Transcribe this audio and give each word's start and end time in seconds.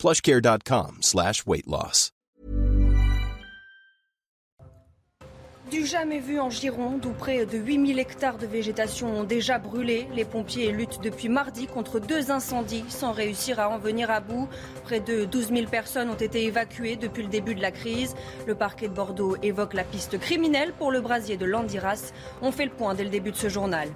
plushcare.com 0.00 1.02
slash 1.02 1.46
weight 1.46 1.66
loss. 1.66 2.10
Du 5.70 5.86
jamais 5.86 6.18
vu 6.18 6.40
en 6.40 6.50
Gironde, 6.50 7.06
où 7.06 7.12
près 7.12 7.46
de 7.46 7.56
8000 7.56 8.00
hectares 8.00 8.38
de 8.38 8.46
végétation 8.46 9.20
ont 9.20 9.24
déjà 9.24 9.58
brûlé. 9.58 10.08
Les 10.16 10.24
pompiers 10.24 10.72
luttent 10.72 11.00
depuis 11.00 11.28
mardi 11.28 11.68
contre 11.68 12.00
deux 12.00 12.32
incendies 12.32 12.84
sans 12.88 13.12
réussir 13.12 13.60
à 13.60 13.68
en 13.68 13.78
venir 13.78 14.10
à 14.10 14.20
bout. 14.20 14.48
Près 14.82 14.98
de 14.98 15.26
12 15.26 15.50
000 15.50 15.66
personnes 15.70 16.10
ont 16.10 16.14
été 16.14 16.44
évacuées 16.44 16.96
depuis 16.96 17.22
le 17.22 17.28
début 17.28 17.54
de 17.54 17.62
la 17.62 17.70
crise. 17.70 18.16
Le 18.48 18.56
parquet 18.56 18.88
de 18.88 18.94
Bordeaux 18.94 19.36
évoque 19.42 19.74
la 19.74 19.84
piste 19.84 20.18
criminelle 20.18 20.72
pour 20.72 20.90
le 20.90 21.00
brasier 21.00 21.36
de 21.36 21.44
Landiras. 21.44 22.12
On 22.42 22.50
fait 22.50 22.64
le 22.64 22.72
point 22.72 22.94
dès 22.94 23.04
le 23.04 23.10
début 23.10 23.30
de 23.30 23.36
ce 23.36 23.48
journal. 23.48 23.90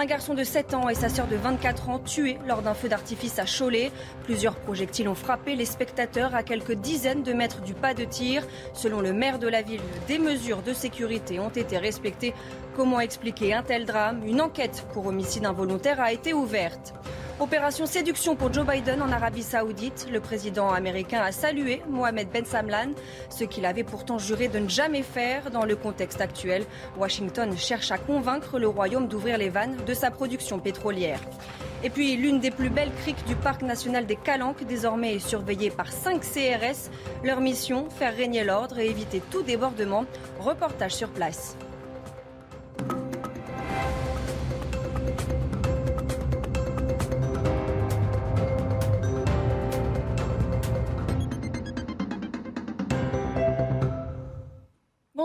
Un 0.00 0.06
garçon 0.06 0.34
de 0.34 0.44
7 0.44 0.74
ans 0.74 0.88
et 0.88 0.94
sa 0.94 1.08
sœur 1.08 1.26
de 1.26 1.34
24 1.34 1.88
ans 1.88 1.98
tués 1.98 2.38
lors 2.46 2.62
d'un 2.62 2.74
feu 2.74 2.88
d'artifice 2.88 3.40
à 3.40 3.46
Cholet. 3.46 3.90
Plusieurs 4.22 4.54
projectiles 4.54 5.08
ont 5.08 5.16
frappé 5.16 5.56
les 5.56 5.64
spectateurs 5.64 6.36
à 6.36 6.44
quelques 6.44 6.74
dizaines 6.74 7.24
de 7.24 7.32
mètres 7.32 7.62
du 7.62 7.74
pas 7.74 7.94
de 7.94 8.04
tir. 8.04 8.46
Selon 8.74 9.00
le 9.00 9.12
maire 9.12 9.40
de 9.40 9.48
la 9.48 9.60
ville, 9.60 9.80
des 10.06 10.20
mesures 10.20 10.62
de 10.62 10.72
sécurité 10.72 11.40
ont 11.40 11.48
été 11.48 11.78
respectées. 11.78 12.32
Comment 12.76 13.00
expliquer 13.00 13.54
un 13.54 13.64
tel 13.64 13.86
drame? 13.86 14.24
Une 14.24 14.40
enquête 14.40 14.86
pour 14.92 15.04
homicide 15.06 15.44
involontaire 15.44 16.00
a 16.00 16.12
été 16.12 16.32
ouverte. 16.32 16.94
Opération 17.40 17.86
séduction 17.86 18.34
pour 18.34 18.52
Joe 18.52 18.66
Biden 18.66 19.00
en 19.00 19.12
Arabie 19.12 19.44
Saoudite. 19.44 20.08
Le 20.10 20.18
président 20.18 20.70
américain 20.72 21.20
a 21.20 21.30
salué 21.30 21.82
Mohamed 21.88 22.28
Ben 22.32 22.44
Samlan, 22.44 22.90
ce 23.30 23.44
qu'il 23.44 23.64
avait 23.64 23.84
pourtant 23.84 24.18
juré 24.18 24.48
de 24.48 24.58
ne 24.58 24.68
jamais 24.68 25.04
faire 25.04 25.52
dans 25.52 25.64
le 25.64 25.76
contexte 25.76 26.20
actuel. 26.20 26.64
Washington 26.96 27.56
cherche 27.56 27.92
à 27.92 27.98
convaincre 27.98 28.58
le 28.58 28.66
Royaume 28.66 29.06
d'ouvrir 29.06 29.38
les 29.38 29.50
vannes 29.50 29.76
de 29.86 29.94
sa 29.94 30.10
production 30.10 30.58
pétrolière. 30.58 31.20
Et 31.84 31.90
puis 31.90 32.16
l'une 32.16 32.40
des 32.40 32.50
plus 32.50 32.70
belles 32.70 32.92
criques 33.02 33.24
du 33.26 33.36
parc 33.36 33.62
national 33.62 34.04
des 34.04 34.16
Calanques, 34.16 34.64
désormais 34.64 35.14
est 35.14 35.18
surveillée 35.20 35.70
par 35.70 35.92
5 35.92 36.20
CRS. 36.20 36.90
Leur 37.22 37.40
mission, 37.40 37.88
faire 37.88 38.16
régner 38.16 38.42
l'ordre 38.42 38.80
et 38.80 38.88
éviter 38.88 39.22
tout 39.30 39.44
débordement. 39.44 40.06
Reportage 40.40 40.96
sur 40.96 41.10
place. 41.10 41.56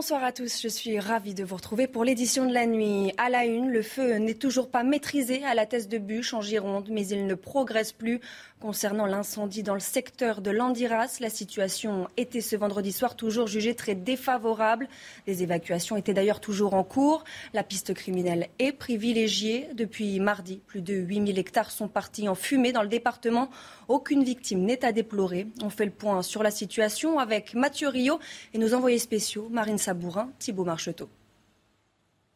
Bonsoir 0.04 0.26
à 0.26 0.34
tous, 0.34 0.62
je 0.62 0.68
suis 0.68 1.00
ravie 1.00 1.34
de 1.34 1.46
vous 1.46 1.56
retrouver 1.56 1.88
pour 1.88 2.04
l'édition 2.04 2.46
de 2.46 2.54
la 2.54 2.66
nuit. 2.66 3.14
À 3.18 3.30
la 3.30 3.46
une, 3.46 3.70
le 3.70 3.82
feu 3.82 4.16
n'est 4.16 4.34
toujours 4.34 4.70
pas 4.70 4.84
maîtrisé 4.84 5.46
à 5.46 5.54
la 5.54 5.66
Thèse 5.66 5.88
de 5.88 5.98
Bûche 5.98 6.34
en 6.34 6.42
Gironde, 6.42 6.90
mais 6.92 7.08
il 7.08 7.26
ne 7.26 7.36
progresse 7.36 7.94
plus. 7.94 8.20
Concernant 8.60 9.06
l'incendie 9.06 9.64
dans 9.64 9.74
le 9.74 9.80
secteur 9.80 10.42
de 10.42 10.52
Landiras, 10.52 11.18
la 11.22 11.30
situation 11.30 12.10
était 12.18 12.42
ce 12.42 12.58
vendredi 12.58 12.92
soir 12.92 13.16
toujours 13.16 13.48
jugée 13.48 13.76
très 13.76 13.96
défavorable. 13.96 14.90
Les 15.26 15.42
évacuations 15.42 15.96
étaient 15.96 16.14
d'ailleurs 16.14 16.42
toujours 16.42 16.74
en 16.74 16.84
cours. 16.84 17.24
La 17.54 17.64
piste 17.64 17.94
criminelle 17.94 18.50
est 18.60 18.74
privilégiée. 18.74 19.70
Depuis 19.74 20.20
mardi, 20.20 20.62
plus 20.68 20.82
de 20.82 20.96
8000 20.96 21.40
hectares 21.40 21.72
sont 21.72 21.88
partis 21.88 22.28
en 22.28 22.36
fumée 22.36 22.74
dans 22.74 22.84
le 22.84 22.90
département. 22.90 23.50
Aucune 23.88 24.24
victime 24.24 24.64
n'est 24.64 24.84
à 24.84 24.92
déplorer. 24.92 25.48
On 25.62 25.70
fait 25.70 25.86
le 25.86 25.92
point 25.92 26.22
sur 26.22 26.44
la 26.44 26.52
situation 26.52 27.20
avec 27.20 27.54
Mathieu 27.54 27.88
Rio 27.88 28.20
et 28.54 28.58
nos 28.58 28.74
envoyés 28.74 29.00
spéciaux, 29.00 29.48
Marine 29.50 29.78
Sabourin, 29.94 30.32
Thibault 30.40 30.66
Marcheteau. 30.66 31.08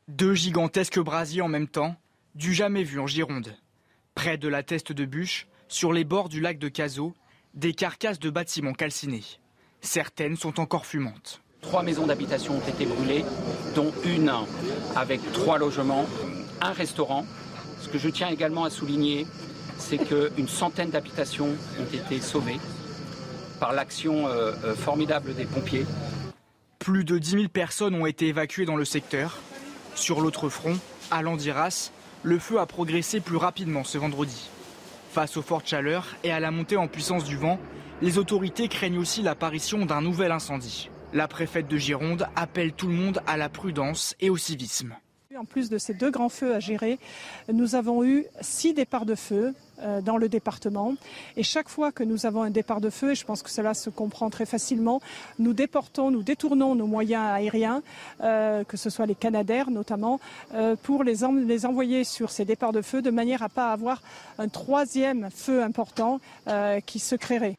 Deux 0.08 0.36
gigantesques 0.36 1.00
brasiers 1.00 1.42
en 1.42 1.48
même 1.48 1.68
temps, 1.68 1.96
du 2.36 2.54
jamais 2.54 2.84
vu 2.84 3.00
en 3.00 3.08
Gironde. 3.08 3.52
Près 4.14 4.38
de 4.38 4.48
la 4.48 4.62
teste 4.62 4.92
de 4.92 5.06
bûche, 5.06 5.48
sur 5.68 5.92
les 5.92 6.04
bords 6.04 6.30
du 6.30 6.40
lac 6.40 6.60
de 6.60 6.68
Cazaux, 6.68 7.16
des 7.56 7.74
carcasses 7.74 8.20
de 8.20 8.30
bâtiments 8.30 8.74
calcinés. 8.74 9.24
Certaines 9.82 10.36
sont 10.36 10.60
encore 10.60 10.86
fumantes. 10.86 11.42
Trois 11.62 11.82
maisons 11.82 12.06
d'habitation 12.06 12.58
ont 12.58 12.70
été 12.70 12.86
brûlées, 12.86 13.26
dont 13.74 13.92
une 14.06 14.32
avec 14.96 15.20
trois 15.32 15.58
logements, 15.58 16.06
un 16.62 16.74
restaurant. 16.74 17.26
Ce 17.82 17.90
que 17.90 17.98
je 17.98 18.10
tiens 18.10 18.30
également 18.30 18.66
à 18.66 18.70
souligner, 18.70 19.26
c'est 19.80 19.98
qu'une 19.98 20.48
centaine 20.48 20.92
d'habitations 20.92 21.50
ont 21.80 21.96
été 21.96 22.22
sauvées 22.22 22.60
par 23.60 23.74
l'action 23.74 24.28
euh, 24.28 24.52
euh, 24.64 24.76
formidable 24.76 25.34
des 25.34 25.46
pompiers. 25.46 25.88
Plus 26.88 27.04
de 27.04 27.18
10 27.18 27.32
000 27.32 27.44
personnes 27.50 27.96
ont 27.96 28.06
été 28.06 28.28
évacuées 28.28 28.64
dans 28.64 28.78
le 28.78 28.86
secteur. 28.86 29.40
Sur 29.94 30.22
l'autre 30.22 30.48
front, 30.48 30.80
à 31.12 31.22
Landiras, 31.22 31.92
le 32.24 32.40
feu 32.40 32.62
a 32.62 32.66
progressé 32.66 33.20
plus 33.20 33.36
rapidement 33.36 33.84
ce 33.84 33.98
vendredi. 33.98 34.50
Face 35.12 35.36
aux 35.36 35.42
fortes 35.42 35.68
chaleurs 35.68 36.16
et 36.24 36.32
à 36.32 36.40
la 36.40 36.50
montée 36.50 36.78
en 36.78 36.88
puissance 36.88 37.26
du 37.26 37.36
vent, 37.36 37.60
les 38.02 38.18
autorités 38.18 38.70
craignent 38.70 39.00
aussi 39.00 39.22
l'apparition 39.22 39.86
d'un 39.86 40.00
nouvel 40.00 40.32
incendie. 40.32 40.90
La 41.12 41.28
préfète 41.28 41.68
de 41.68 41.76
Gironde 41.76 42.30
appelle 42.38 42.72
tout 42.72 42.88
le 42.88 42.94
monde 42.94 43.22
à 43.28 43.36
la 43.36 43.50
prudence 43.50 44.16
et 44.22 44.30
au 44.30 44.38
civisme. 44.38 44.96
En 45.38 45.46
plus 45.46 45.70
de 45.70 45.78
ces 45.78 45.94
deux 45.94 46.10
grands 46.10 46.30
feux 46.30 46.56
à 46.56 46.60
gérer, 46.60 46.98
nous 47.54 47.76
avons 47.76 48.04
eu 48.04 48.26
six 48.42 48.74
départs 48.74 49.06
de 49.06 49.14
feu 49.14 49.54
euh, 49.84 50.02
dans 50.02 50.18
le 50.18 50.30
département. 50.30 50.96
Et 51.36 51.44
chaque 51.44 51.70
fois 51.70 51.92
que 51.92 52.04
nous 52.04 52.26
avons 52.26 52.42
un 52.42 52.50
départ 52.50 52.82
de 52.82 52.90
feu, 52.90 53.12
et 53.12 53.16
je 53.16 53.24
pense 53.24 53.44
que 53.44 53.52
cela 53.52 53.76
se 53.76 53.92
comprend 53.92 54.32
très 54.32 54.48
facilement, 54.48 55.00
nous 55.38 55.54
déportons, 55.54 56.10
nous 56.10 56.24
détournons 56.24 56.74
nos 56.74 56.88
moyens 56.88 57.24
aériens, 57.24 57.84
euh, 58.22 58.64
que 58.64 58.78
ce 58.78 58.90
soit 58.90 59.06
les 59.06 59.14
Canadaires 59.14 59.70
notamment, 59.70 60.20
euh, 60.56 60.76
pour 60.82 61.04
les, 61.04 61.18
les, 61.46 61.66
envoyer 61.68 62.04
sur 62.04 62.32
ces 62.32 62.46
départs 62.46 62.74
de 62.74 62.82
feu 62.82 63.04
de 63.04 63.12
manière 63.12 63.44
à 63.44 63.48
ne 63.48 63.52
pas 63.52 63.72
avoir 63.72 64.02
un 64.40 64.48
troisième 64.48 65.30
feu 65.30 65.62
important 65.62 66.20
qui 66.86 67.00
se 67.00 67.16
créerait. 67.16 67.56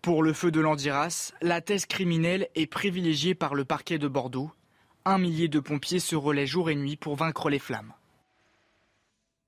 Pour 0.00 0.22
le 0.22 0.32
feu 0.32 0.50
de 0.50 0.60
Landiras, 0.60 1.32
la 1.42 1.60
thèse 1.60 1.84
criminelle 1.84 2.48
est 2.54 2.66
privilégiée 2.66 3.34
par 3.34 3.54
le 3.54 3.64
parquet 3.64 3.98
de 3.98 4.08
Bordeaux. 4.08 4.50
Un 5.04 5.18
millier 5.18 5.48
de 5.48 5.58
pompiers 5.58 5.98
se 5.98 6.14
relaient 6.14 6.46
jour 6.46 6.70
et 6.70 6.76
nuit 6.76 6.96
pour 6.96 7.16
vaincre 7.16 7.50
les 7.50 7.58
flammes. 7.58 7.92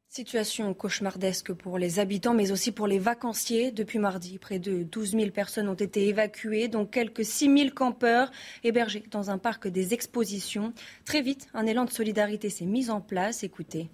Situation 0.08 0.72
cauchemardesque 0.74 1.52
pour 1.52 1.76
les 1.76 1.98
habitants, 1.98 2.34
mais 2.34 2.52
aussi 2.52 2.70
pour 2.70 2.86
les 2.86 3.00
vacanciers. 3.00 3.72
Depuis 3.72 3.98
mardi, 3.98 4.38
près 4.38 4.60
de 4.60 4.84
12 4.84 5.10
000 5.10 5.30
personnes 5.30 5.68
ont 5.68 5.74
été 5.74 6.06
évacuées, 6.06 6.68
dont 6.68 6.86
quelques 6.86 7.24
6 7.24 7.58
000 7.58 7.70
campeurs 7.74 8.30
hébergés 8.62 9.02
dans 9.10 9.30
un 9.30 9.38
parc 9.38 9.66
des 9.66 9.92
expositions. 9.92 10.72
Très 11.04 11.20
vite, 11.20 11.48
un 11.52 11.66
élan 11.66 11.84
de 11.84 11.90
solidarité 11.90 12.48
s'est 12.48 12.64
mis 12.64 12.90
en 12.90 13.00
place. 13.00 13.42
Écoutez. 13.42 13.90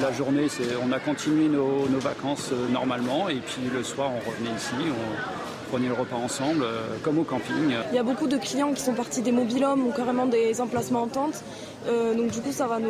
La 0.00 0.12
journée, 0.12 0.46
on 0.82 0.92
a 0.92 1.00
continué 1.00 1.48
nos, 1.48 1.86
vacances 1.98 2.50
euh, 2.52 2.68
normalement, 2.68 3.28
et 3.28 3.40
puis 3.40 3.62
le 3.72 3.82
soir, 3.82 4.12
on 4.12 4.30
revenait 4.30 4.54
ici. 4.54 4.74
On 4.76 5.47
prenait 5.70 5.88
le 5.88 5.94
repas 5.94 6.16
ensemble, 6.16 6.62
euh, 6.62 6.96
comme 7.02 7.18
au 7.18 7.24
camping. 7.24 7.74
Il 7.90 7.94
y 7.94 7.98
a 7.98 8.02
beaucoup 8.02 8.26
de 8.26 8.36
clients 8.36 8.72
qui 8.72 8.82
sont 8.82 8.94
partis 8.94 9.22
des 9.22 9.32
mobilhommes 9.32 9.86
ou 9.86 9.92
carrément 9.92 10.26
des 10.26 10.60
emplacements 10.60 11.02
en 11.02 11.08
tente. 11.08 11.42
Euh, 11.86 12.14
donc 12.14 12.30
du 12.30 12.40
coup, 12.40 12.52
ça 12.52 12.66
va 12.66 12.78
nous... 12.78 12.88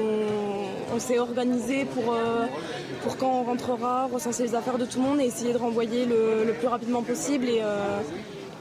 On 0.95 0.99
s'est 0.99 1.19
organisé 1.19 1.85
pour, 1.85 2.13
euh, 2.13 2.47
pour 3.03 3.17
quand 3.17 3.41
on 3.41 3.45
rentrera, 3.45 4.07
recenser 4.07 4.45
les 4.45 4.55
affaires 4.55 4.79
de 4.79 4.85
tout 4.85 5.01
le 5.01 5.05
monde 5.05 5.21
et 5.21 5.25
essayer 5.25 5.53
de 5.53 5.59
renvoyer 5.59 6.07
le, 6.07 6.53
plus 6.53 6.69
rapidement 6.69 7.03
possible 7.03 7.47
et, 7.47 7.63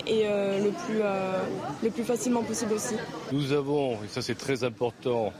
et 0.08 0.24
le, 0.26 0.72
plus, 0.86 1.00
le 1.84 1.90
plus 1.90 2.04
facilement 2.04 2.44
possible 2.44 2.74
aussi. 2.74 2.96
Nous 3.32 3.54
avons, 3.54 3.94
et 3.94 4.08
ça 4.10 4.22
c'est 4.22 4.38
très 4.38 4.66
important, 4.66 5.32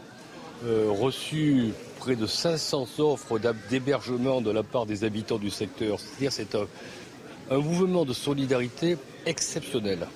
reçu 0.64 1.74
près 2.00 2.16
de 2.16 2.26
500 2.26 2.88
offres 3.00 3.38
d'hébergement 3.70 4.40
de 4.40 4.52
la 4.52 4.64
part 4.64 4.86
des 4.86 5.04
habitants 5.04 5.38
du 5.40 5.50
secteur. 5.50 6.00
C'est-à-dire 6.00 6.32
c'est 6.32 6.56
un 6.56 6.68
un 7.50 7.60
mouvement 7.60 8.06
de 8.06 8.14
solidarité 8.14 8.98
exceptionnel. 9.26 10.08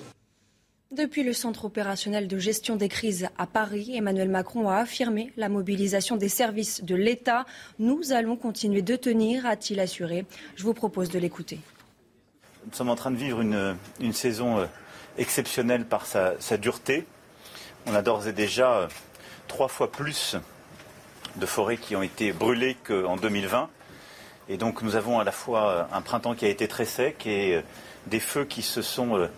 Depuis 0.90 1.22
le 1.22 1.32
centre 1.32 1.64
opérationnel 1.64 2.28
de 2.28 2.38
gestion 2.38 2.76
des 2.76 2.88
crises 2.88 3.28
à 3.38 3.46
Paris, 3.46 3.96
Emmanuel 3.96 4.28
Macron 4.28 4.68
a 4.68 4.76
affirmé 4.76 5.32
la 5.38 5.48
mobilisation 5.48 6.16
des 6.16 6.28
services 6.28 6.84
de 6.84 6.94
l'État. 6.94 7.46
Nous 7.78 8.12
allons 8.12 8.36
continuer 8.36 8.82
de 8.82 8.96
tenir, 8.96 9.46
a-t-il 9.46 9.80
assuré. 9.80 10.26
Je 10.54 10.64
vous 10.64 10.74
propose 10.74 11.08
de 11.08 11.18
l'écouter. 11.18 11.60
Nous 12.66 12.74
sommes 12.74 12.90
en 12.90 12.94
train 12.94 13.10
de 13.10 13.16
vivre 13.16 13.40
une, 13.40 14.12
saison 14.12 14.58
euh, 14.58 14.66
exceptionnelle 15.16 15.86
par 15.86 16.04
sa, 16.04 16.36
dureté. 16.58 17.06
On 17.86 17.94
a 17.94 18.02
d'ores 18.02 18.28
et 18.28 18.34
déjà 18.34 18.74
euh, 18.74 18.88
trois 19.48 19.68
fois 19.68 19.90
plus 19.90 20.36
de 21.36 21.46
forêts 21.46 21.78
qui 21.78 21.96
ont 21.96 22.02
été 22.02 22.32
brûlées 22.32 22.76
qu'en 22.86 23.16
2020. 23.16 23.70
Nous 24.48 24.96
avons 24.96 25.20
à 25.20 25.24
la 25.24 25.32
fois 25.32 25.88
un 25.92 26.02
printemps 26.02 26.34
qui 26.34 26.44
a 26.44 26.48
été 26.48 26.68
très 26.68 26.84
sec 26.84 27.26
et 27.26 27.62
des 28.06 28.20
feux 28.20 28.44
qui 28.44 28.62
se 28.62 28.82
sont 28.82 29.28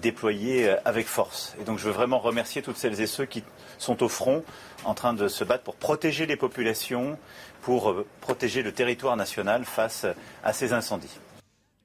déployés 0.00 0.74
avec 0.84 1.06
force. 1.06 1.54
Je 1.66 1.84
veux 1.84 1.92
vraiment 1.92 2.18
remercier 2.18 2.62
toutes 2.62 2.76
celles 2.76 3.00
et 3.00 3.06
ceux 3.06 3.26
qui 3.26 3.42
sont 3.78 4.02
au 4.02 4.08
front 4.08 4.44
en 4.84 4.94
train 4.94 5.14
de 5.14 5.28
se 5.28 5.44
battre 5.44 5.64
pour 5.64 5.74
protéger 5.74 6.26
les 6.26 6.36
populations, 6.36 7.18
pour 7.62 7.94
protéger 8.20 8.62
le 8.62 8.72
territoire 8.72 9.16
national 9.16 9.64
face 9.64 10.06
à 10.44 10.52
ces 10.52 10.72
incendies. 10.72 11.18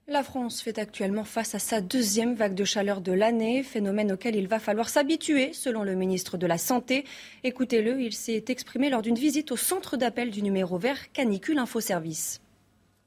La 0.08 0.22
France 0.22 0.62
fait 0.62 0.78
actuellement 0.78 1.24
face 1.24 1.56
à 1.56 1.60
sa 1.60 1.82
deuxième 1.82 2.36
vague 2.36 2.54
de 2.54 2.64
chaleur 2.64 3.02
de 3.02 3.12
l'année, 3.12 3.64
phénomène 3.64 4.12
auquel 4.12 4.36
il 4.36 4.48
va 4.48 4.60
falloir 4.60 4.88
s'habituer, 4.88 5.52
selon 5.52 5.82
le 5.82 5.96
ministre 5.96 6.38
de 6.38 6.46
la 6.46 6.60
Santé. 6.60 7.06
Écoutez-le, 7.44 8.00
il 8.00 8.14
s'est 8.14 8.46
exprimé 8.50 8.92
lors 8.92 9.02
d'une 9.02 9.16
visite 9.16 9.52
au 9.52 9.58
centre 9.58 9.98
d'appel 9.98 10.30
du 10.30 10.44
numéro 10.44 10.78
vert 10.78 11.12
Canicule 11.12 11.58
Info 11.58 11.80
Service. 11.80 12.40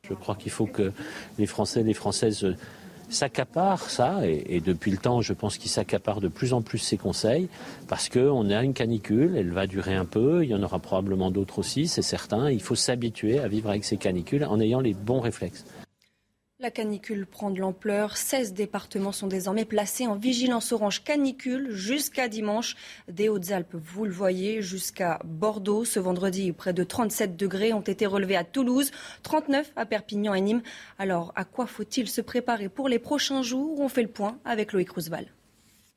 Je 0.08 0.14
crois 0.14 0.34
qu'il 0.34 0.50
faut 0.50 0.66
que 0.66 0.90
les 1.38 1.46
Français 1.46 1.82
et 1.82 1.84
les 1.84 1.94
Françaises 1.94 2.56
s'accaparent 3.08 3.90
ça, 3.90 4.26
et, 4.26 4.60
depuis 4.60 4.90
le 4.90 4.98
temps, 4.98 5.20
je 5.20 5.34
pense 5.34 5.56
qu'ils 5.56 5.70
s'accaparent 5.70 6.20
de 6.20 6.26
plus 6.26 6.52
en 6.52 6.62
plus 6.62 6.78
ces 6.78 6.96
conseils, 6.96 7.48
parce 7.86 8.08
qu'on 8.08 8.50
a 8.50 8.64
une 8.64 8.74
canicule, 8.74 9.36
elle 9.36 9.52
va 9.52 9.68
durer 9.68 9.94
un 9.94 10.04
peu, 10.04 10.42
il 10.42 10.50
y 10.50 10.54
en 10.54 10.64
aura 10.64 10.80
probablement 10.80 11.30
d'autres 11.30 11.60
aussi, 11.60 11.86
c'est 11.86 12.02
certain. 12.02 12.50
Il 12.50 12.60
faut 12.60 12.74
s'habituer 12.74 13.38
à 13.38 13.46
vivre 13.46 13.70
avec 13.70 13.84
ces 13.84 13.98
canicules 13.98 14.44
en 14.44 14.58
ayant 14.58 14.80
les 14.80 14.94
bons 14.94 15.20
réflexes. 15.20 15.64
La 16.60 16.72
canicule 16.72 17.24
prend 17.24 17.52
de 17.52 17.60
l'ampleur. 17.60 18.16
16 18.16 18.52
départements 18.52 19.12
sont 19.12 19.28
désormais 19.28 19.64
placés 19.64 20.08
en 20.08 20.16
vigilance 20.16 20.72
orange 20.72 21.04
canicule 21.04 21.70
jusqu'à 21.70 22.26
dimanche. 22.26 22.74
Des 23.06 23.28
Hautes-Alpes, 23.28 23.76
vous 23.76 24.04
le 24.04 24.10
voyez, 24.10 24.60
jusqu'à 24.60 25.20
Bordeaux. 25.24 25.84
Ce 25.84 26.00
vendredi, 26.00 26.50
près 26.50 26.72
de 26.72 26.82
37 26.82 27.36
degrés 27.36 27.72
ont 27.72 27.80
été 27.80 28.06
relevés 28.06 28.34
à 28.34 28.42
Toulouse, 28.42 28.90
39 29.22 29.70
à 29.76 29.86
Perpignan 29.86 30.34
et 30.34 30.40
Nîmes. 30.40 30.62
Alors, 30.98 31.32
à 31.36 31.44
quoi 31.44 31.68
faut-il 31.68 32.08
se 32.08 32.20
préparer 32.20 32.68
pour 32.68 32.88
les 32.88 32.98
prochains 32.98 33.42
jours? 33.42 33.78
On 33.78 33.88
fait 33.88 34.02
le 34.02 34.08
point 34.08 34.40
avec 34.44 34.72
Loïc 34.72 34.90
Roosevelt. 34.90 35.28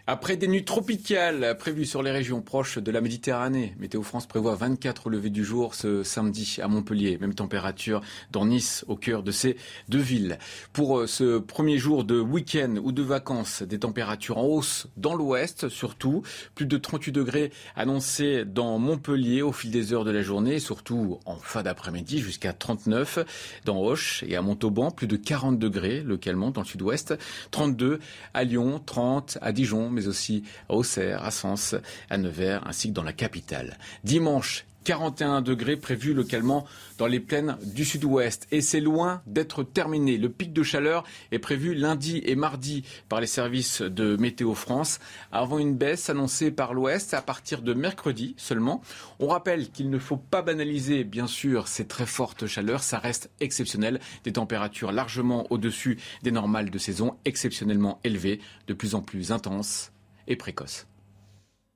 Après 0.07 0.35
des 0.35 0.47
nuits 0.47 0.65
tropicales 0.65 1.55
prévues 1.59 1.85
sur 1.85 2.01
les 2.01 2.09
régions 2.09 2.41
proches 2.41 2.79
de 2.79 2.91
la 2.91 3.01
Méditerranée, 3.01 3.75
Météo 3.79 4.01
France 4.01 4.25
prévoit 4.25 4.55
24 4.55 5.11
levées 5.11 5.29
du 5.29 5.45
jour 5.45 5.75
ce 5.75 6.01
samedi 6.01 6.57
à 6.59 6.67
Montpellier. 6.67 7.19
Même 7.21 7.35
température 7.35 8.01
dans 8.31 8.47
Nice, 8.47 8.83
au 8.87 8.95
cœur 8.95 9.21
de 9.21 9.31
ces 9.31 9.57
deux 9.89 9.99
villes. 9.99 10.39
Pour 10.73 10.99
euh, 10.99 11.07
ce 11.07 11.37
premier 11.37 11.77
jour 11.77 12.03
de 12.03 12.19
week-end 12.19 12.77
ou 12.83 12.91
de 12.91 13.03
vacances, 13.03 13.61
des 13.61 13.77
températures 13.77 14.39
en 14.39 14.45
hausse 14.45 14.87
dans 14.97 15.13
l'ouest 15.13 15.69
surtout. 15.69 16.23
Plus 16.55 16.65
de 16.65 16.77
38 16.77 17.11
degrés 17.11 17.51
annoncés 17.75 18.43
dans 18.43 18.79
Montpellier 18.79 19.43
au 19.43 19.51
fil 19.51 19.69
des 19.69 19.93
heures 19.93 20.03
de 20.03 20.11
la 20.11 20.23
journée, 20.23 20.57
surtout 20.57 21.19
en 21.25 21.35
fin 21.35 21.61
d'après-midi 21.61 22.19
jusqu'à 22.19 22.53
39 22.53 23.19
dans 23.65 23.79
Hoche 23.79 24.23
et 24.27 24.35
à 24.35 24.41
Montauban. 24.41 24.89
Plus 24.89 25.07
de 25.07 25.15
40 25.15 25.59
degrés 25.59 26.01
localement 26.01 26.49
dans 26.49 26.61
le 26.61 26.67
sud-ouest. 26.67 27.13
32 27.51 27.99
à 28.33 28.43
Lyon, 28.43 28.81
30 28.83 29.37
à 29.41 29.51
Dijon 29.51 29.90
mais 29.91 30.07
aussi 30.07 30.43
à 30.69 30.73
Auxerre, 30.73 31.23
à 31.23 31.31
Sens, 31.31 31.75
à 32.09 32.17
Nevers, 32.17 32.65
ainsi 32.67 32.89
que 32.89 32.93
dans 32.93 33.03
la 33.03 33.13
capitale. 33.13 33.77
Dimanche, 34.03 34.65
41 34.83 35.41
degrés 35.41 35.77
prévus 35.77 36.13
localement 36.13 36.65
dans 36.97 37.07
les 37.07 37.19
plaines 37.19 37.57
du 37.63 37.85
sud-ouest. 37.85 38.47
Et 38.51 38.61
c'est 38.61 38.79
loin 38.79 39.21
d'être 39.27 39.63
terminé. 39.63 40.17
Le 40.17 40.29
pic 40.29 40.53
de 40.53 40.63
chaleur 40.63 41.03
est 41.31 41.39
prévu 41.39 41.73
lundi 41.73 42.21
et 42.25 42.35
mardi 42.35 42.83
par 43.09 43.21
les 43.21 43.27
services 43.27 43.81
de 43.81 44.15
Météo 44.17 44.53
France, 44.53 44.99
avant 45.31 45.59
une 45.59 45.75
baisse 45.75 46.09
annoncée 46.09 46.51
par 46.51 46.73
l'ouest 46.73 47.13
à 47.13 47.21
partir 47.21 47.61
de 47.61 47.73
mercredi 47.73 48.35
seulement. 48.37 48.81
On 49.19 49.27
rappelle 49.27 49.69
qu'il 49.69 49.89
ne 49.89 49.99
faut 49.99 50.17
pas 50.17 50.41
banaliser, 50.41 51.03
bien 51.03 51.27
sûr, 51.27 51.67
ces 51.67 51.85
très 51.87 52.05
fortes 52.05 52.47
chaleurs. 52.47 52.83
Ça 52.83 52.99
reste 52.99 53.29
exceptionnel. 53.39 53.99
Des 54.23 54.33
températures 54.33 54.91
largement 54.91 55.45
au-dessus 55.51 55.99
des 56.23 56.31
normales 56.31 56.69
de 56.69 56.77
saison, 56.77 57.15
exceptionnellement 57.25 57.99
élevées, 58.03 58.39
de 58.67 58.73
plus 58.73 58.95
en 58.95 59.01
plus 59.01 59.31
intenses 59.31 59.91
et 60.27 60.35
précoces. 60.35 60.87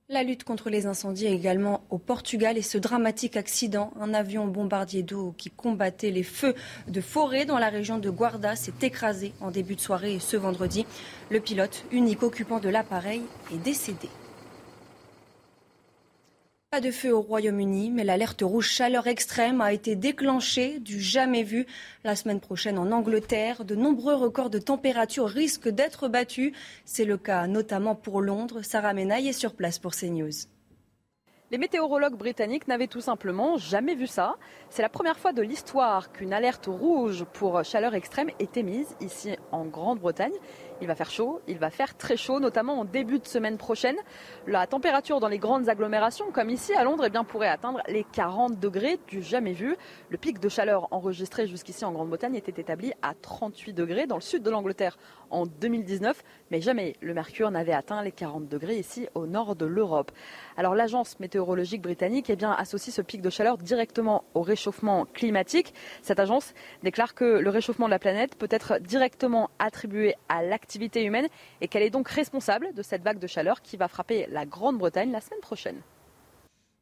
La 0.07 0.21
lutte 0.21 0.43
contre 0.43 0.69
les 0.69 0.85
incendies 0.85 1.25
également 1.25 1.83
au 1.89 1.97
Portugal 1.97 2.59
et 2.59 2.61
ce 2.61 2.77
dramatique 2.77 3.37
accident. 3.37 3.91
Un 3.99 4.13
avion 4.13 4.45
bombardier 4.45 5.01
d'eau 5.01 5.33
qui 5.35 5.49
combattait 5.49 6.11
les 6.11 6.21
feux 6.21 6.53
de 6.87 7.01
forêt 7.01 7.45
dans 7.45 7.57
la 7.57 7.69
région 7.69 7.97
de 7.97 8.11
Guarda 8.11 8.55
s'est 8.55 8.71
écrasé 8.83 9.33
en 9.41 9.49
début 9.49 9.73
de 9.73 9.81
soirée 9.81 10.19
ce 10.19 10.37
vendredi. 10.37 10.85
Le 11.31 11.39
pilote, 11.39 11.85
unique 11.91 12.21
occupant 12.21 12.59
de 12.59 12.69
l'appareil, 12.69 13.23
est 13.51 13.57
décédé. 13.57 14.07
Pas 16.75 16.81
de 16.81 16.91
feu 16.91 17.15
au 17.15 17.21
Royaume-Uni, 17.21 17.89
mais 17.89 18.03
l'alerte 18.03 18.41
rouge 18.41 18.67
chaleur 18.67 19.07
extrême 19.07 19.61
a 19.61 19.71
été 19.71 19.95
déclenchée 19.95 20.81
du 20.81 20.99
jamais 20.99 21.43
vu. 21.43 21.65
La 22.03 22.17
semaine 22.17 22.41
prochaine 22.41 22.77
en 22.77 22.91
Angleterre, 22.91 23.63
de 23.63 23.75
nombreux 23.75 24.15
records 24.15 24.49
de 24.49 24.59
température 24.59 25.29
risquent 25.29 25.69
d'être 25.69 26.09
battus. 26.09 26.51
C'est 26.83 27.05
le 27.05 27.15
cas 27.15 27.47
notamment 27.47 27.95
pour 27.95 28.19
Londres. 28.19 28.61
Sarah 28.61 28.93
Menaille 28.93 29.29
est 29.29 29.31
sur 29.31 29.53
place 29.53 29.79
pour 29.79 29.95
CNews. 29.95 30.33
Les 31.51 31.57
météorologues 31.57 32.17
britanniques 32.17 32.67
n'avaient 32.67 32.87
tout 32.87 32.99
simplement 32.99 33.55
jamais 33.55 33.95
vu 33.95 34.07
ça. 34.07 34.35
C'est 34.69 34.81
la 34.81 34.89
première 34.89 35.17
fois 35.17 35.31
de 35.31 35.43
l'histoire 35.43 36.11
qu'une 36.11 36.33
alerte 36.33 36.65
rouge 36.65 37.23
pour 37.31 37.63
chaleur 37.63 37.93
extrême 37.95 38.31
est 38.39 38.57
émise 38.57 38.97
ici 38.99 39.37
en 39.53 39.63
Grande-Bretagne. 39.63 40.33
Il 40.81 40.87
va 40.87 40.95
faire 40.95 41.09
chaud, 41.09 41.41
il 41.47 41.57
va 41.57 41.69
faire 41.69 41.95
très 41.95 42.17
chaud, 42.17 42.39
notamment 42.41 42.79
en 42.79 42.85
début 42.85 43.19
de 43.19 43.27
semaine 43.27 43.57
prochaine. 43.57 43.95
La 44.45 44.67
température 44.67 45.21
dans 45.21 45.29
les 45.29 45.37
grandes 45.37 45.69
agglomérations, 45.69 46.31
comme 46.31 46.49
ici 46.49 46.73
à 46.73 46.83
Londres, 46.83 47.05
eh 47.05 47.23
pourrait 47.25 47.47
atteindre 47.47 47.81
les 47.87 48.03
40 48.03 48.59
degrés 48.59 48.99
du 49.07 49.21
jamais 49.21 49.53
vu. 49.53 49.77
Le 50.09 50.17
pic 50.17 50.39
de 50.39 50.49
chaleur 50.49 50.87
enregistré 50.91 51.47
jusqu'ici 51.47 51.85
en 51.85 51.93
Grande-Bretagne 51.93 52.35
était 52.35 52.61
établi 52.61 52.91
à 53.01 53.13
38 53.13 53.73
degrés 53.73 54.05
dans 54.05 54.15
le 54.15 54.21
sud 54.21 54.43
de 54.43 54.49
l'Angleterre 54.49 54.97
en 55.35 55.45
2019, 55.45 56.23
mais 56.51 56.61
jamais 56.61 56.95
le 57.01 57.13
mercure 57.13 57.49
n'avait 57.51 57.73
atteint 57.73 58.03
les 58.03 58.11
40 58.11 58.47
degrés 58.47 58.77
ici 58.77 59.07
au 59.15 59.25
nord 59.25 59.55
de 59.55 59.65
l'Europe. 59.65 60.11
Alors 60.57 60.75
l'agence 60.75 61.19
météorologique 61.19 61.81
britannique 61.81 62.29
eh 62.29 62.37
associe 62.45 62.93
ce 62.93 63.01
pic 63.01 63.21
de 63.21 63.29
chaleur 63.29 63.57
directement 63.57 64.23
au 64.33 64.41
réchauffement 64.41 65.05
climatique. 65.05 65.73
Cette 66.01 66.19
agence 66.19 66.53
déclare 66.83 67.15
que 67.15 67.39
le 67.39 67.49
réchauffement 67.49 67.87
de 67.87 67.91
la 67.91 67.99
planète 67.99 68.35
peut 68.35 68.47
être 68.51 68.79
directement 68.79 69.49
attribué 69.59 70.15
à 70.29 70.43
l'activité 70.43 70.65
activité 70.65 71.05
humaine 71.05 71.27
et 71.61 71.67
qu'elle 71.69 71.83
est 71.83 71.89
donc 71.89 72.09
responsable 72.09 72.73
de 72.73 72.81
cette 72.81 73.01
vague 73.01 73.19
de 73.19 73.27
chaleur 73.27 73.61
qui 73.61 73.77
va 73.77 73.87
frapper 73.87 74.27
la 74.29 74.45
Grande-Bretagne 74.45 75.11
la 75.11 75.21
semaine 75.21 75.39
prochaine. 75.39 75.81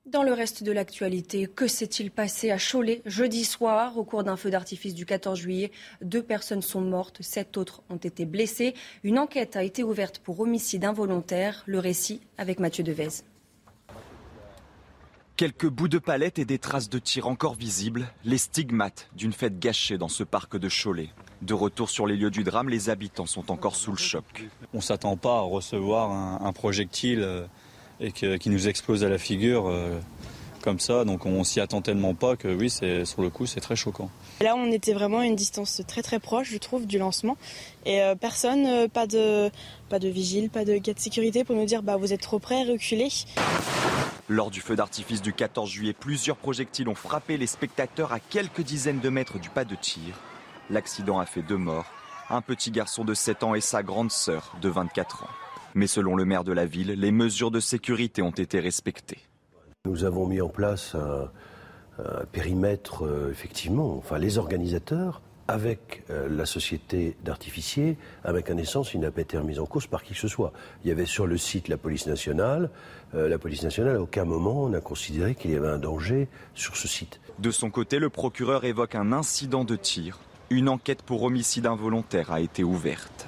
Dans 0.06 0.24
le 0.24 0.34
reste 0.34 0.64
de 0.64 0.74
l'actualité, 0.74 1.48
que 1.48 1.66
s'est-il 1.66 2.12
passé 2.12 2.52
à 2.52 2.58
Cholet 2.58 3.02
jeudi 3.06 3.46
soir 3.46 3.98
au 3.98 4.04
cours 4.04 4.26
d'un 4.26 4.36
feu 4.36 4.50
d'artifice 4.50 4.94
du 4.94 5.06
14 5.06 5.40
juillet? 5.40 5.72
Deux 6.02 6.22
personnes 6.22 6.62
sont 6.62 6.82
mortes, 6.82 7.22
sept 7.22 7.56
autres 7.56 7.84
ont 7.90 7.96
été 7.96 8.26
blessées. 8.26 8.74
Une 9.04 9.18
enquête 9.18 9.56
a 9.56 9.64
été 9.64 9.82
ouverte 9.82 10.20
pour 10.20 10.42
homicide 10.42 10.84
involontaire. 10.84 11.64
Le 11.68 11.80
récit 11.80 12.20
avec 12.38 12.60
Mathieu 12.60 12.84
Devez. 12.84 13.24
Quelques 15.38 15.70
bouts 15.70 15.88
de 15.88 16.00
palette 16.00 16.38
et 16.38 16.46
des 16.46 16.60
traces 16.60 16.90
de 16.90 17.00
tir 17.00 17.28
encore 17.28 17.56
visibles, 17.56 18.06
les 18.26 18.38
stigmates 18.38 19.10
d'une 19.16 19.32
fête 19.34 19.58
gâchée 19.58 19.98
dans 19.98 20.10
ce 20.10 20.26
parc 20.26 20.58
de 20.58 20.68
Cholet. 20.68 21.12
De 21.42 21.54
retour 21.54 21.90
sur 21.90 22.08
les 22.08 22.18
lieux 22.18 22.30
du 22.30 22.44
drame, 22.44 22.68
les 22.68 22.90
habitants 22.90 23.26
sont 23.26 23.52
encore 23.52 23.78
sous 23.78 23.92
le 23.92 23.98
choc. 23.98 24.44
On 24.74 24.78
ne 24.78 24.82
s'attend 24.84 25.16
pas 25.16 25.38
à 25.38 25.42
recevoir 25.42 26.12
un, 26.12 26.54
projectile 26.54 27.48
euh, 28.04 28.36
et 28.36 28.40
qui 28.40 28.50
nous 28.50 28.68
explose 28.68 29.04
à 29.04 29.10
la 29.10 29.18
figure 29.18 29.68
euh, 29.68 30.00
comme 30.62 30.80
ça, 30.80 31.06
donc 31.06 31.26
on 31.26 31.44
s'y 31.44 31.60
attend 31.60 31.82
tellement 31.82 32.14
pas 32.14 32.36
que 32.36 32.48
oui, 32.48 32.70
c'est 32.70 33.06
sur 33.06 33.22
le 33.22 33.30
coup, 33.30 33.46
c'est 33.46 33.60
très 33.60 33.76
choquant. 33.76 34.10
Là, 34.42 34.56
on 34.56 34.72
était 34.72 34.94
vraiment 34.94 35.20
à 35.20 35.26
une 35.26 35.36
distance 35.36 35.82
très 35.88 36.02
très 36.02 36.20
proche, 36.20 36.50
je 36.52 36.58
trouve, 36.58 36.86
du 36.86 36.98
lancement, 36.98 37.38
et 37.86 38.02
euh, 38.02 38.16
personne, 38.16 38.88
pas 38.90 39.08
de 39.08 39.50
pas 39.90 40.00
de 40.00 40.08
vigile, 40.08 40.50
pas 40.50 40.66
de 40.66 40.78
gars 40.78 40.94
de 40.94 41.00
sécurité 41.00 41.44
pour 41.44 41.56
nous 41.56 41.66
dire 41.66 41.84
bah 41.84 41.98
vous 41.98 42.14
êtes 42.14 42.22
trop 42.22 42.40
près, 42.40 42.64
reculez. 42.64 43.10
Lors 44.30 44.52
du 44.52 44.62
feu 44.62 44.76
d'artifice 44.76 45.22
du 45.22 45.34
14 45.34 45.70
juillet, 45.70 45.94
plusieurs 45.94 46.38
projectiles 46.38 46.88
ont 46.88 46.96
frappé 46.96 47.38
les 47.38 47.48
spectateurs 47.48 48.14
à 48.14 48.20
quelques 48.20 48.62
dizaines 48.62 49.02
de 49.02 49.10
mètres 49.10 49.38
du 49.38 49.50
pas 49.50 49.66
de 49.66 49.76
tir. 49.76 50.20
L'accident 50.70 51.20
a 51.20 51.26
fait 51.26 51.42
deux 51.42 51.58
morts, 51.58 51.86
un 52.30 52.42
petit 52.42 52.72
garçon 52.72 53.04
de 53.04 53.14
7 53.14 53.44
ans 53.44 53.54
et 53.54 53.62
sa 53.62 53.84
grande 53.84 54.12
sœur 54.12 54.56
de 54.62 54.70
24 54.70 55.24
ans. 55.24 55.43
Mais 55.76 55.88
selon 55.88 56.16
le 56.16 56.26
maire 56.26 56.44
de 56.44 56.52
la 56.52 56.66
ville, 56.66 56.92
les 56.92 57.12
mesures 57.12 57.52
de 57.52 57.60
sécurité 57.60 58.22
ont 58.22 58.32
été 58.32 58.60
respectées. 58.60 59.20
Nous 59.86 60.04
avons 60.04 60.28
mis 60.28 60.42
en 60.42 60.50
place 60.50 60.96
un, 60.96 61.30
périmètre, 62.32 63.06
euh, 63.06 63.30
effectivement, 63.30 63.98
enfin 63.98 64.18
les 64.18 64.38
organisateurs, 64.38 65.22
avec 65.48 66.04
euh, 66.10 66.28
la 66.30 66.46
société 66.46 67.16
d'artificiers, 67.24 67.98
avec 68.24 68.50
un 68.50 68.58
essence, 68.58 68.94
il 68.94 69.02
n'a 69.02 69.12
pas 69.12 69.22
été 69.22 69.38
remis 69.38 69.60
en 69.60 69.66
cause 69.66 69.88
par 69.88 70.02
qui 70.02 70.14
que 70.14 70.20
ce 70.20 70.28
soit. 70.28 70.54
Il 70.84 70.88
y 70.88 70.92
avait 70.92 71.06
sur 71.06 71.28
le 71.28 71.38
site 71.38 71.68
la 71.68 71.78
police 71.78 72.08
nationale. 72.08 72.70
Euh, 73.14 73.28
la 73.28 73.38
police 73.38 73.62
nationale, 73.62 73.98
à 73.98 74.02
aucun 74.02 74.26
moment, 74.26 74.70
n'a 74.70 74.80
considéré 74.80 75.36
qu'il 75.36 75.52
y 75.52 75.56
avait 75.56 75.70
un 75.70 75.78
danger 75.78 76.30
sur 76.56 76.78
ce 76.78 76.88
site. 76.88 77.20
De 77.40 77.52
son 77.52 77.70
côté, 77.70 78.00
le 78.00 78.10
procureur 78.10 78.64
évoque 78.64 78.96
un 78.96 79.12
incident 79.12 79.66
de 79.66 79.76
tir 79.76 80.20
une 80.54 80.70
enquête 80.70 81.02
pour 81.02 81.24
homicide 81.24 81.66
involontaire 81.66 82.32
a 82.32 82.40
été 82.40 82.64
ouverte. 82.64 83.28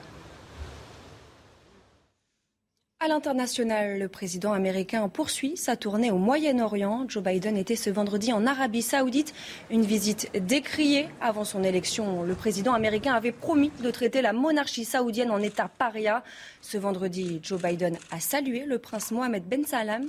À 3.05 3.07
l'international, 3.07 3.99
le 3.99 4.07
président 4.07 4.51
américain 4.51 5.07
poursuit 5.09 5.57
sa 5.57 5.75
tournée 5.75 6.09
au 6.09 6.17
Moyen-Orient. 6.17 7.05
Joe 7.07 7.21
Biden 7.21 7.55
était 7.55 7.75
ce 7.75 7.91
vendredi 7.91 8.33
en 8.33 8.47
Arabie 8.47 8.81
saoudite, 8.81 9.35
une 9.69 9.83
visite 9.83 10.31
décriée 10.33 11.07
avant 11.21 11.43
son 11.43 11.63
élection. 11.63 12.23
Le 12.23 12.33
président 12.33 12.73
américain 12.73 13.13
avait 13.13 13.31
promis 13.31 13.71
de 13.83 13.91
traiter 13.91 14.23
la 14.23 14.33
monarchie 14.33 14.85
saoudienne 14.85 15.29
en 15.29 15.39
état 15.39 15.67
paria. 15.67 16.23
Ce 16.61 16.79
vendredi, 16.79 17.41
Joe 17.43 17.61
Biden 17.61 17.95
a 18.09 18.19
salué 18.19 18.65
le 18.65 18.79
prince 18.79 19.11
Mohamed 19.11 19.43
Ben 19.43 19.67
Salam. 19.67 20.07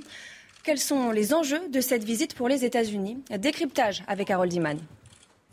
Quels 0.63 0.79
sont 0.79 1.11
les 1.11 1.35
enjeux 1.35 1.69
de 1.69 1.81
cette 1.81 2.03
visite 2.03 2.33
pour 2.33 2.49
les 2.49 2.65
États-Unis? 2.65 3.19
Décryptage 3.29 4.03
avec 4.07 4.31
Harold 4.31 4.51
Iman. 4.51 4.79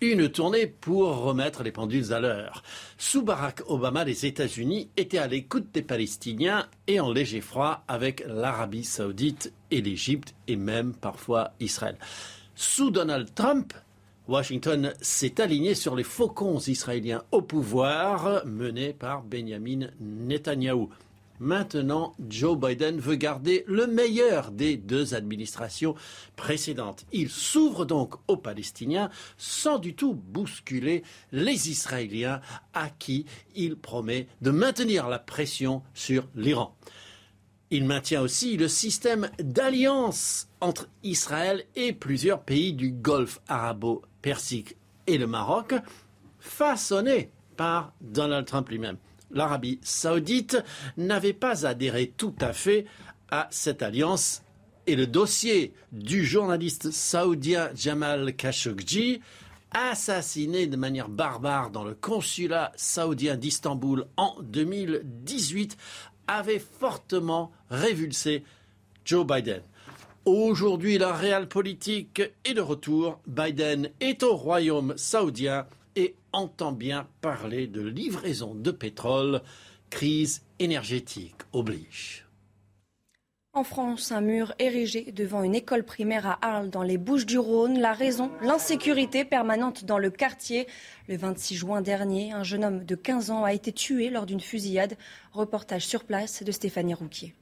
Une 0.07 0.29
tournée 0.29 0.67
pour 0.67 1.17
remettre 1.17 1.63
les 1.63 1.73
pendules 1.73 2.13
à 2.13 2.21
l'heure. 2.21 2.63
Sous 2.99 3.23
Barack 3.23 3.63
Obama, 3.69 4.05
les 4.05 4.27
États-Unis 4.27 4.91
étaient 4.99 5.17
à 5.17 5.27
l'écoute 5.27 5.73
des 5.73 5.81
Palestiniens 5.81 6.67
et 6.87 7.01
en 7.01 7.11
léger 7.11 7.41
froid 7.41 7.85
avec 7.89 8.23
l'Arabie 8.27 8.85
saoudite 8.85 9.55
et 9.71 9.81
l'Égypte 9.81 10.35
et 10.47 10.57
même 10.57 10.93
parfois 10.93 11.53
Israël. 11.59 11.97
Sous 12.55 12.91
Donald 12.91 13.35
Trump, 13.35 13.73
Washington 14.29 14.93
s'est 15.01 15.41
aligné 15.41 15.75
sur 15.75 15.97
les 15.97 16.05
faucons 16.05 16.59
israéliens 16.59 17.23
au 17.33 17.41
pouvoir 17.41 18.45
menés 18.45 18.93
par 18.93 19.23
Benjamin 19.23 19.89
Netanyahou. 20.01 20.91
Maintenant, 21.41 22.15
Joe 22.29 22.57
Biden 22.57 23.01
veut 23.01 23.17
garder 23.17 23.65
le 23.67 23.87
meilleur 23.87 24.53
des 24.53 24.77
deux 24.77 25.15
administrations 25.15 25.97
précédentes. 26.37 27.05
Il 27.13 27.29
s'ouvre 27.29 27.85
donc 27.85 28.15
aux 28.29 28.37
Palestiniens 28.37 29.11
sans 29.37 29.79
du 29.79 29.95
tout 29.95 30.15
bousculer 30.15 31.03
les 31.33 31.71
Israéliens 31.71 32.41
à 32.73 32.89
qui 32.89 33.27
il 33.57 33.77
promet 33.77 34.29
de 34.43 34.53
maintenir 34.53 35.09
la 35.09 35.19
pression 35.19 35.83
sur 35.93 36.29
l'Iran. 36.37 36.77
Il 37.71 37.85
maintient 37.85 38.21
aussi 38.21 38.57
le 38.57 38.69
système 38.69 39.29
d'alliance 39.41 40.49
entre 40.61 40.89
Israël 41.03 41.65
et 41.75 41.93
plusieurs 41.93 42.43
pays 42.43 42.73
du 42.73 42.93
Golfe 42.93 43.41
arabo-persique 43.49 44.77
et 45.09 45.19
le 45.19 45.27
Maroc, 45.27 45.75
façonné 46.39 47.33
par 47.57 47.93
Donald 48.01 48.47
Trump 48.47 48.69
lui-même 48.69 48.99
l'Arabie 49.35 49.79
saoudite 49.83 50.57
n'avait 50.97 51.33
pas 51.33 51.67
adhéré 51.67 52.13
tout 52.17 52.35
à 52.41 52.53
fait 52.53 52.87
à 53.31 53.49
cette 53.51 53.83
alliance 53.83 54.43
et 54.87 54.97
le 54.97 55.07
dossier 55.07 55.73
du 55.93 56.25
journaliste 56.25 56.91
saoudien 56.91 57.71
Jamal 57.75 58.35
Khashoggi, 58.37 59.21
assassiné 59.73 60.67
de 60.67 60.77
manière 60.77 61.09
barbare 61.09 61.71
dans 61.71 61.85
le 61.85 61.95
consulat 61.95 62.73
saoudien 62.77 63.37
d'Istanbul 63.37 64.07
en 64.17 64.37
2018, 64.43 65.77
avait 66.27 66.59
fortement 66.59 67.51
révulsé 67.71 68.45
Joe 69.05 69.27
Biden. 69.27 69.63
Aujourd'hui, 70.25 70.97
la 70.97 71.13
réelle 71.13 71.49
politique 71.49 72.23
est 72.45 72.55
de 72.55 72.61
retour. 72.61 73.21
Biden 73.27 73.91
est 74.01 74.23
au 74.23 74.37
royaume 74.37 74.95
saoudien 74.97 75.67
et 75.97 76.17
entend 76.33 76.73
bien 76.73 77.09
parler 77.21 77.67
de 77.67 77.83
livraison 77.83 78.55
de 78.55 78.71
pétrole. 78.71 79.43
Crise 79.91 80.43
énergétique 80.59 81.43
oblige. 81.53 82.25
En 83.57 83.63
France, 83.63 84.11
un 84.11 84.21
mur 84.21 84.53
érigé 84.59 85.13
devant 85.13 85.45
une 85.45 85.55
école 85.55 85.85
primaire 85.85 86.27
à 86.27 86.39
Arles 86.43 86.71
dans 86.71 86.83
les 86.83 86.99
Bouches 86.99 87.25
du 87.25 87.39
Rhône. 87.39 87.79
La 87.79 87.93
raison, 87.93 88.33
l'insécurité 88.43 89.25
permanente 89.25 89.85
dans 89.85 89.99
le 89.99 90.11
quartier. 90.11 90.67
Le 91.07 91.17
26 91.17 91.55
juin 91.55 91.81
dernier, 91.81 92.33
un 92.33 92.43
jeune 92.43 92.65
homme 92.65 92.85
de 92.85 92.97
15 92.97 93.31
ans 93.31 93.45
a 93.45 93.53
été 93.53 93.71
tué 93.71 94.11
lors 94.11 94.27
d'une 94.27 94.41
fusillade. 94.41 94.97
Reportage 95.33 95.87
sur 95.87 96.03
place 96.03 96.43
de 96.43 96.51
Stéphanie 96.51 96.95
Rouquier. 96.95 97.33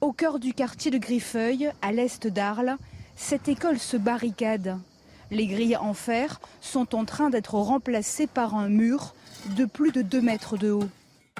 Au 0.00 0.12
cœur 0.12 0.38
du 0.38 0.54
quartier 0.54 0.92
de 0.92 0.98
Griffeuil, 0.98 1.72
à 1.82 1.90
l'est 1.90 2.28
d'Arles, 2.28 2.76
cette 3.16 3.48
école 3.48 3.80
se 3.80 3.96
barricade. 3.96 4.78
Les 5.30 5.46
grilles 5.46 5.76
en 5.76 5.94
fer 5.94 6.40
sont 6.60 6.94
en 6.94 7.04
train 7.04 7.30
d'être 7.30 7.54
remplacées 7.54 8.26
par 8.26 8.54
un 8.54 8.68
mur 8.68 9.14
de 9.56 9.64
plus 9.64 9.92
de 9.92 10.02
2 10.02 10.20
mètres 10.20 10.56
de 10.56 10.70
haut. 10.70 10.88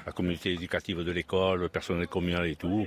La 0.05 0.11
communauté 0.11 0.53
éducative 0.53 1.03
de 1.03 1.11
l'école, 1.11 1.61
le 1.61 1.69
personnel 1.69 2.07
communal 2.07 2.47
et 2.47 2.55
tout, 2.55 2.85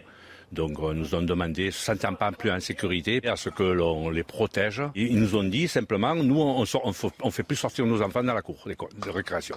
donc 0.52 0.78
euh, 0.80 0.92
nous 0.94 1.14
ont 1.14 1.22
demandé, 1.22 1.66
ne 1.66 1.70
se 1.70 1.78
sentant 1.78 2.14
pas 2.14 2.32
plus 2.32 2.50
en 2.50 2.60
sécurité, 2.60 3.20
à 3.26 3.36
ce 3.36 3.48
que 3.48 3.62
l'on 3.62 4.10
les 4.10 4.22
protège. 4.22 4.82
ils 4.94 5.18
nous 5.18 5.36
ont 5.36 5.44
dit 5.44 5.68
simplement, 5.68 6.14
nous 6.14 6.40
on 6.40 6.62
ne 6.62 7.30
fait 7.30 7.42
plus 7.42 7.56
sortir 7.56 7.86
nos 7.86 8.02
enfants 8.02 8.22
dans 8.22 8.34
la 8.34 8.42
cour 8.42 8.56
de 8.66 9.10
récréation. 9.10 9.56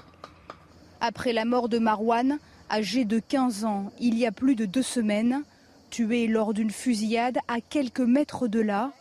Après 1.01 1.33
la 1.33 1.45
mort 1.45 1.67
de 1.67 1.79
Marwan, 1.79 2.39
âgé 2.69 3.05
de 3.05 3.19
15 3.19 3.65
ans, 3.65 3.91
il 3.99 4.17
y 4.17 4.25
a 4.25 4.31
plus 4.31 4.55
de 4.55 4.65
deux 4.65 4.83
semaines, 4.83 5.43
tué 5.89 6.27
lors 6.27 6.53
d'une 6.53 6.71
fusillade 6.71 7.37
à 7.47 7.59
quelques 7.59 7.99
mètres 7.99 8.47
de 8.47 8.61
là, 8.61 8.91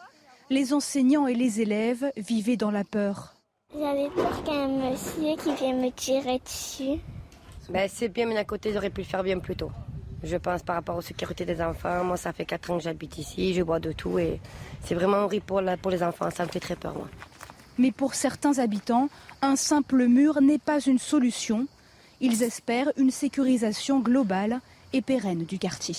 les 0.53 0.75
enseignants 0.75 1.27
et 1.27 1.35
les 1.35 1.63
élèves 1.63 2.13
vivaient 2.17 2.59
dans 2.59 2.71
la 2.71 2.85
peur. 2.85 3.35
J'avais 3.73 4.11
peur 4.11 4.45
qu'un 4.45 4.69
monsieur 4.69 5.35
qui 5.43 5.55
vienne 5.55 5.81
me 5.81 5.91
tirer 5.91 6.41
dessus. 6.41 7.01
Ben, 7.71 7.89
c'est 7.91 8.11
bien, 8.11 8.27
mais 8.27 8.35
d'un 8.35 8.45
côté, 8.45 8.71
j'aurais 8.73 8.91
pu 8.91 9.01
le 9.01 9.07
faire 9.07 9.23
bien 9.23 9.39
plus 9.39 9.57
tôt. 9.57 9.71
Je 10.23 10.37
pense 10.37 10.63
par 10.63 10.77
rapport 10.77 10.97
aux 10.97 11.03
sécurités 11.03 11.47
des 11.47 11.63
enfants. 11.63 12.05
Moi, 12.05 12.19
ça 12.19 12.35
fait 12.35 12.45
4 12.45 12.71
ans 12.71 12.77
que 12.77 12.85
j'habite 12.85 13.17
ici, 13.17 13.55
je 13.55 13.63
bois 13.63 13.81
de 13.81 13.93
tout 13.93 14.19
et 14.19 14.41
c'est 14.85 14.95
vraiment 14.95 15.25
horrible 15.25 15.47
pour, 15.47 15.63
pour 15.81 15.91
les 15.91 16.03
enfants. 16.03 16.29
Ça 16.31 16.45
me 16.45 16.51
fait 16.51 16.61
très 16.61 16.77
peur, 16.77 16.95
moi. 16.95 17.09
Mais 17.79 17.91
pour 17.91 18.15
certains 18.15 18.59
habitants, 18.59 19.09
un 19.41 19.57
simple 19.57 20.07
mur 20.07 20.43
n'est 20.43 20.59
pas 20.59 20.81
une 20.81 20.99
solution. 20.99 21.67
Ils 22.21 22.43
espèrent 22.43 22.93
une 22.99 23.11
sécurisation 23.11 24.01
globale 24.01 24.61
et 24.93 25.01
pérenne 25.01 25.45
du 25.45 25.59
quartier. 25.59 25.97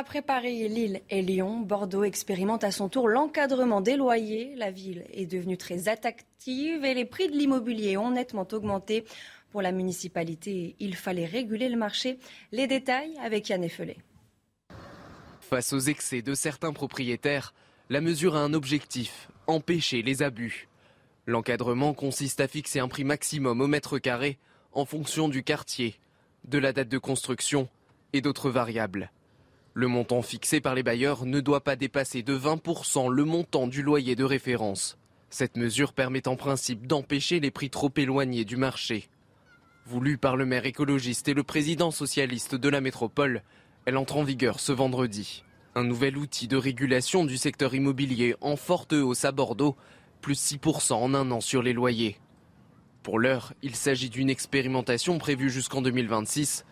Après 0.00 0.22
Paris, 0.22 0.68
Lille 0.68 1.00
et 1.10 1.22
Lyon, 1.22 1.58
Bordeaux 1.58 2.04
expérimente 2.04 2.62
à 2.62 2.70
son 2.70 2.88
tour 2.88 3.08
l'encadrement 3.08 3.80
des 3.80 3.96
loyers. 3.96 4.54
La 4.54 4.70
ville 4.70 5.04
est 5.12 5.26
devenue 5.26 5.58
très 5.58 5.88
attractive 5.88 6.84
et 6.84 6.94
les 6.94 7.04
prix 7.04 7.26
de 7.26 7.36
l'immobilier 7.36 7.96
ont 7.96 8.12
nettement 8.12 8.46
augmenté. 8.52 9.04
Pour 9.50 9.60
la 9.60 9.72
municipalité, 9.72 10.76
il 10.78 10.94
fallait 10.94 11.26
réguler 11.26 11.68
le 11.68 11.76
marché. 11.76 12.20
Les 12.52 12.68
détails 12.68 13.12
avec 13.20 13.48
Yann 13.48 13.64
Effelé. 13.64 13.96
Face 15.40 15.72
aux 15.72 15.80
excès 15.80 16.22
de 16.22 16.34
certains 16.34 16.72
propriétaires, 16.72 17.52
la 17.90 18.00
mesure 18.00 18.36
a 18.36 18.44
un 18.44 18.54
objectif, 18.54 19.28
empêcher 19.48 20.02
les 20.02 20.22
abus. 20.22 20.68
L'encadrement 21.26 21.92
consiste 21.92 22.38
à 22.38 22.46
fixer 22.46 22.78
un 22.78 22.86
prix 22.86 23.02
maximum 23.02 23.60
au 23.60 23.66
mètre 23.66 23.98
carré 23.98 24.38
en 24.70 24.84
fonction 24.84 25.28
du 25.28 25.42
quartier, 25.42 25.96
de 26.44 26.58
la 26.58 26.72
date 26.72 26.88
de 26.88 26.98
construction 26.98 27.68
et 28.12 28.20
d'autres 28.20 28.48
variables. 28.48 29.10
Le 29.78 29.86
montant 29.86 30.22
fixé 30.22 30.60
par 30.60 30.74
les 30.74 30.82
bailleurs 30.82 31.24
ne 31.24 31.38
doit 31.38 31.62
pas 31.62 31.76
dépasser 31.76 32.24
de 32.24 32.36
20% 32.36 33.12
le 33.12 33.24
montant 33.24 33.68
du 33.68 33.84
loyer 33.84 34.16
de 34.16 34.24
référence. 34.24 34.98
Cette 35.30 35.56
mesure 35.56 35.92
permet 35.92 36.26
en 36.26 36.34
principe 36.34 36.88
d'empêcher 36.88 37.38
les 37.38 37.52
prix 37.52 37.70
trop 37.70 37.92
éloignés 37.96 38.44
du 38.44 38.56
marché. 38.56 39.08
Voulue 39.86 40.18
par 40.18 40.34
le 40.34 40.46
maire 40.46 40.66
écologiste 40.66 41.28
et 41.28 41.32
le 41.32 41.44
président 41.44 41.92
socialiste 41.92 42.56
de 42.56 42.68
la 42.68 42.80
métropole, 42.80 43.44
elle 43.84 43.96
entre 43.96 44.16
en 44.16 44.24
vigueur 44.24 44.58
ce 44.58 44.72
vendredi. 44.72 45.44
Un 45.76 45.84
nouvel 45.84 46.18
outil 46.18 46.48
de 46.48 46.56
régulation 46.56 47.24
du 47.24 47.36
secteur 47.36 47.72
immobilier 47.72 48.34
en 48.40 48.56
forte 48.56 48.94
hausse 48.94 49.24
à 49.24 49.30
Bordeaux, 49.30 49.76
plus 50.20 50.54
6% 50.54 50.94
en 50.94 51.14
un 51.14 51.30
an 51.30 51.40
sur 51.40 51.62
les 51.62 51.72
loyers. 51.72 52.18
Pour 53.04 53.20
l'heure, 53.20 53.52
il 53.62 53.76
s'agit 53.76 54.10
d'une 54.10 54.28
expérimentation 54.28 55.18
prévue 55.18 55.50
jusqu'en 55.50 55.82
2026 55.82 56.64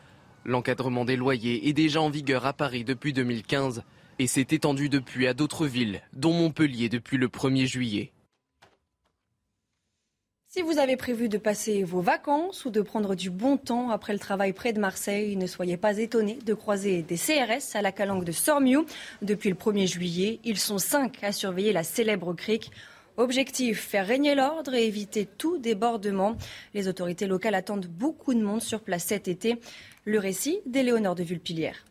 L'encadrement 0.47 1.05
des 1.05 1.17
loyers 1.17 1.69
est 1.69 1.73
déjà 1.73 2.01
en 2.01 2.09
vigueur 2.09 2.47
à 2.47 2.53
Paris 2.53 2.85
depuis 2.85 3.13
2015 3.13 3.83
et 4.21 4.29
s'est 4.29 4.47
étendu 4.51 4.89
depuis 4.89 5.27
à 5.27 5.35
d'autres 5.35 5.67
villes, 5.67 6.03
dont 6.13 6.33
Montpellier 6.33 6.89
depuis 6.89 7.17
le 7.17 7.27
1er 7.27 7.67
juillet. 7.67 8.13
Si 10.47 10.63
vous 10.63 10.79
avez 10.79 10.97
prévu 10.97 11.29
de 11.29 11.37
passer 11.37 11.83
vos 11.83 12.01
vacances 12.01 12.65
ou 12.65 12.71
de 12.71 12.81
prendre 12.81 13.17
du 13.17 13.29
bon 13.29 13.57
temps 13.57 13.91
après 13.91 14.13
le 14.13 14.21
travail 14.21 14.53
près 14.53 14.73
de 14.73 14.79
Marseille, 14.79 15.35
ne 15.35 15.49
soyez 15.49 15.77
pas 15.77 15.99
étonnés 15.99 16.39
de 16.47 16.55
croiser 16.55 17.03
des 17.03 17.17
CRS 17.17 17.75
à 17.75 17.83
la 17.83 17.91
calanque 17.91 18.25
de 18.25 18.31
Sormiou. 18.31 18.87
Depuis 19.23 19.51
le 19.51 19.57
1er 19.57 19.89
juillet, 19.89 20.39
ils 20.45 20.59
sont 20.59 20.79
cinq 20.79 21.25
à 21.25 21.33
surveiller 21.33 21.73
la 21.73 21.83
célèbre 21.83 22.33
crique. 22.35 22.71
Objectif, 23.19 23.81
faire 23.81 24.07
régner 24.07 24.35
l'ordre 24.35 24.75
et 24.75 24.87
éviter 24.87 25.27
tout 25.27 25.59
débordement. 25.59 26.37
Les 26.75 26.87
autorités 26.87 27.27
locales 27.27 27.55
attendent 27.55 27.87
beaucoup 27.87 28.35
de 28.35 28.43
monde 28.43 28.61
sur 28.63 28.81
place 28.81 29.07
cet 29.07 29.27
été. 29.27 29.59
Le 30.09 30.21
récit 30.21 30.61
d'Éléonore 30.67 31.17
de 31.17 31.25
Vulpilière. 31.25 31.85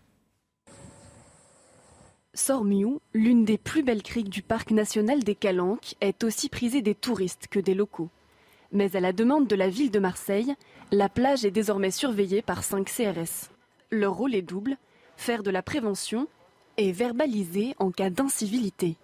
Sormiou, 2.34 3.02
l'une 3.14 3.44
des 3.44 3.58
plus 3.58 3.84
belles 3.84 4.04
criques 4.04 4.30
du 4.30 4.42
parc 4.42 4.72
national 4.72 5.22
des 5.22 5.36
Calanques, 5.36 5.96
est 6.00 6.24
aussi 6.24 6.48
prisée 6.48 6.82
des 6.82 6.96
touristes 6.96 7.48
que 7.52 7.60
des 7.60 7.74
locaux. 7.74 8.10
Mais 8.72 8.96
à 8.96 9.02
la 9.02 9.12
demande 9.12 9.48
de 9.48 9.56
la 9.58 9.68
ville 9.68 9.92
de 9.92 10.00
Marseille, 10.00 10.56
la 10.94 11.10
plage 11.10 11.44
est 11.44 11.52
désormais 11.52 11.92
surveillée 11.92 12.42
par 12.42 12.64
5 12.64 12.86
CRS. 12.86 13.50
Leur 13.92 14.14
rôle 14.14 14.34
est 14.34 14.42
double, 14.42 14.78
faire 15.18 15.44
de 15.44 15.52
la 15.52 15.62
prévention 15.62 16.30
et 16.78 16.94
verbaliser 16.94 17.76
en 17.80 17.92
cas 17.92 18.10
d'incivilité. 18.10 18.96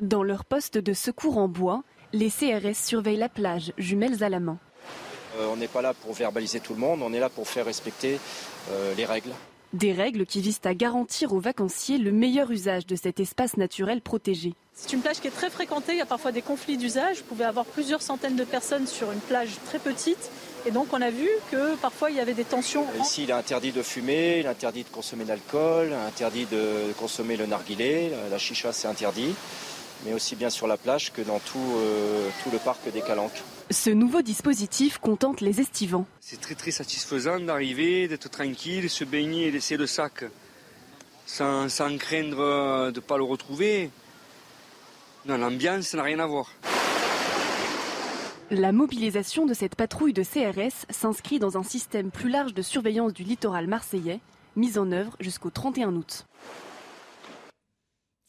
Dans 0.00 0.24
leur 0.24 0.44
poste 0.44 0.76
de 0.76 0.92
secours 0.92 1.38
en 1.38 1.46
bois, 1.46 1.84
les 2.12 2.30
CRS 2.30 2.74
surveillent 2.74 3.16
la 3.16 3.28
plage, 3.28 3.72
jumelles 3.78 4.24
à 4.24 4.28
la 4.28 4.40
main. 4.40 4.58
Euh, 5.38 5.48
on 5.50 5.56
n'est 5.56 5.68
pas 5.68 5.82
là 5.82 5.94
pour 5.94 6.12
verbaliser 6.12 6.60
tout 6.60 6.74
le 6.74 6.80
monde, 6.80 7.00
on 7.02 7.12
est 7.12 7.20
là 7.20 7.28
pour 7.28 7.48
faire 7.48 7.64
respecter 7.64 8.18
euh, 8.70 8.94
les 8.96 9.04
règles. 9.04 9.30
Des 9.72 9.92
règles 9.92 10.24
qui 10.24 10.40
visent 10.40 10.60
à 10.64 10.74
garantir 10.74 11.32
aux 11.32 11.40
vacanciers 11.40 11.98
le 11.98 12.12
meilleur 12.12 12.50
usage 12.52 12.86
de 12.86 12.94
cet 12.94 13.18
espace 13.18 13.56
naturel 13.56 14.00
protégé. 14.00 14.54
C'est 14.72 14.92
une 14.92 15.00
plage 15.00 15.20
qui 15.20 15.26
est 15.26 15.32
très 15.32 15.50
fréquentée, 15.50 15.92
il 15.92 15.98
y 15.98 16.02
a 16.02 16.06
parfois 16.06 16.30
des 16.30 16.42
conflits 16.42 16.76
d'usage. 16.76 17.18
Vous 17.18 17.24
pouvez 17.24 17.44
avoir 17.44 17.64
plusieurs 17.64 18.02
centaines 18.02 18.36
de 18.36 18.44
personnes 18.44 18.86
sur 18.86 19.10
une 19.10 19.18
plage 19.18 19.50
très 19.66 19.80
petite. 19.80 20.30
Et 20.66 20.70
donc 20.70 20.88
on 20.92 21.02
a 21.02 21.10
vu 21.10 21.28
que 21.50 21.74
parfois 21.76 22.10
il 22.10 22.16
y 22.16 22.20
avait 22.20 22.34
des 22.34 22.44
tensions. 22.44 22.86
Ici 23.00 23.24
il 23.24 23.30
est 23.30 23.34
interdit 23.34 23.72
de 23.72 23.82
fumer, 23.82 24.38
il 24.40 24.46
est 24.46 24.48
interdit 24.48 24.84
de 24.84 24.88
consommer 24.88 25.24
d'alcool, 25.24 25.92
interdit 26.06 26.46
de 26.46 26.92
consommer 26.98 27.36
le 27.36 27.46
narguilé, 27.46 28.12
la 28.30 28.38
chicha 28.38 28.72
c'est 28.72 28.88
interdit 28.88 29.34
mais 30.04 30.12
aussi 30.12 30.36
bien 30.36 30.50
sur 30.50 30.66
la 30.66 30.76
plage 30.76 31.12
que 31.12 31.22
dans 31.22 31.38
tout, 31.38 31.58
euh, 31.76 32.28
tout 32.42 32.50
le 32.50 32.58
parc 32.58 32.90
des 32.92 33.00
Calanques. 33.00 33.42
Ce 33.70 33.90
nouveau 33.90 34.22
dispositif 34.22 34.98
contente 34.98 35.40
les 35.40 35.60
estivants. 35.60 36.06
C'est 36.20 36.40
très 36.40 36.54
très 36.54 36.70
satisfaisant 36.70 37.40
d'arriver, 37.40 38.08
d'être 38.08 38.28
tranquille, 38.30 38.90
se 38.90 39.04
baigner 39.04 39.48
et 39.48 39.50
laisser 39.50 39.76
le 39.76 39.86
sac 39.86 40.24
sans, 41.26 41.68
sans 41.68 41.96
craindre 41.96 42.90
de 42.90 42.96
ne 42.96 43.00
pas 43.00 43.16
le 43.16 43.24
retrouver. 43.24 43.90
Non, 45.26 45.38
l'ambiance 45.38 45.94
n'a 45.94 46.02
rien 46.02 46.18
à 46.18 46.26
voir. 46.26 46.52
La 48.50 48.72
mobilisation 48.72 49.46
de 49.46 49.54
cette 49.54 49.74
patrouille 49.74 50.12
de 50.12 50.22
CRS 50.22 50.84
s'inscrit 50.90 51.38
dans 51.38 51.56
un 51.56 51.62
système 51.62 52.10
plus 52.10 52.28
large 52.28 52.52
de 52.52 52.60
surveillance 52.60 53.14
du 53.14 53.24
littoral 53.24 53.66
marseillais, 53.66 54.20
mis 54.54 54.78
en 54.78 54.92
œuvre 54.92 55.16
jusqu'au 55.18 55.50
31 55.50 55.94
août. 55.94 56.26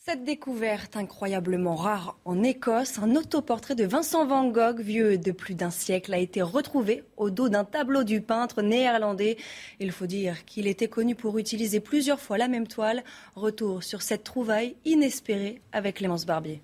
Cette 0.07 0.23
découverte 0.23 0.97
incroyablement 0.97 1.73
rare 1.73 2.15
en 2.25 2.43
Écosse, 2.43 2.99
un 2.99 3.15
autoportrait 3.15 3.73
de 3.73 3.85
Vincent 3.85 4.27
Van 4.27 4.47
Gogh, 4.47 4.79
vieux 4.79 5.17
de 5.17 5.31
plus 5.31 5.55
d'un 5.55 5.71
siècle, 5.71 6.13
a 6.13 6.19
été 6.19 6.43
retrouvé 6.43 7.03
au 7.17 7.31
dos 7.31 7.49
d'un 7.49 7.63
tableau 7.63 8.03
du 8.03 8.21
peintre 8.21 8.61
néerlandais. 8.61 9.35
Il 9.79 9.91
faut 9.91 10.05
dire 10.05 10.45
qu'il 10.45 10.67
était 10.67 10.89
connu 10.89 11.15
pour 11.15 11.39
utiliser 11.39 11.79
plusieurs 11.79 12.19
fois 12.19 12.37
la 12.37 12.47
même 12.47 12.67
toile. 12.67 13.03
Retour 13.35 13.81
sur 13.81 14.03
cette 14.03 14.23
trouvaille 14.23 14.75
inespérée 14.85 15.63
avec 15.71 15.95
Clémence 15.95 16.27
Barbier. 16.27 16.61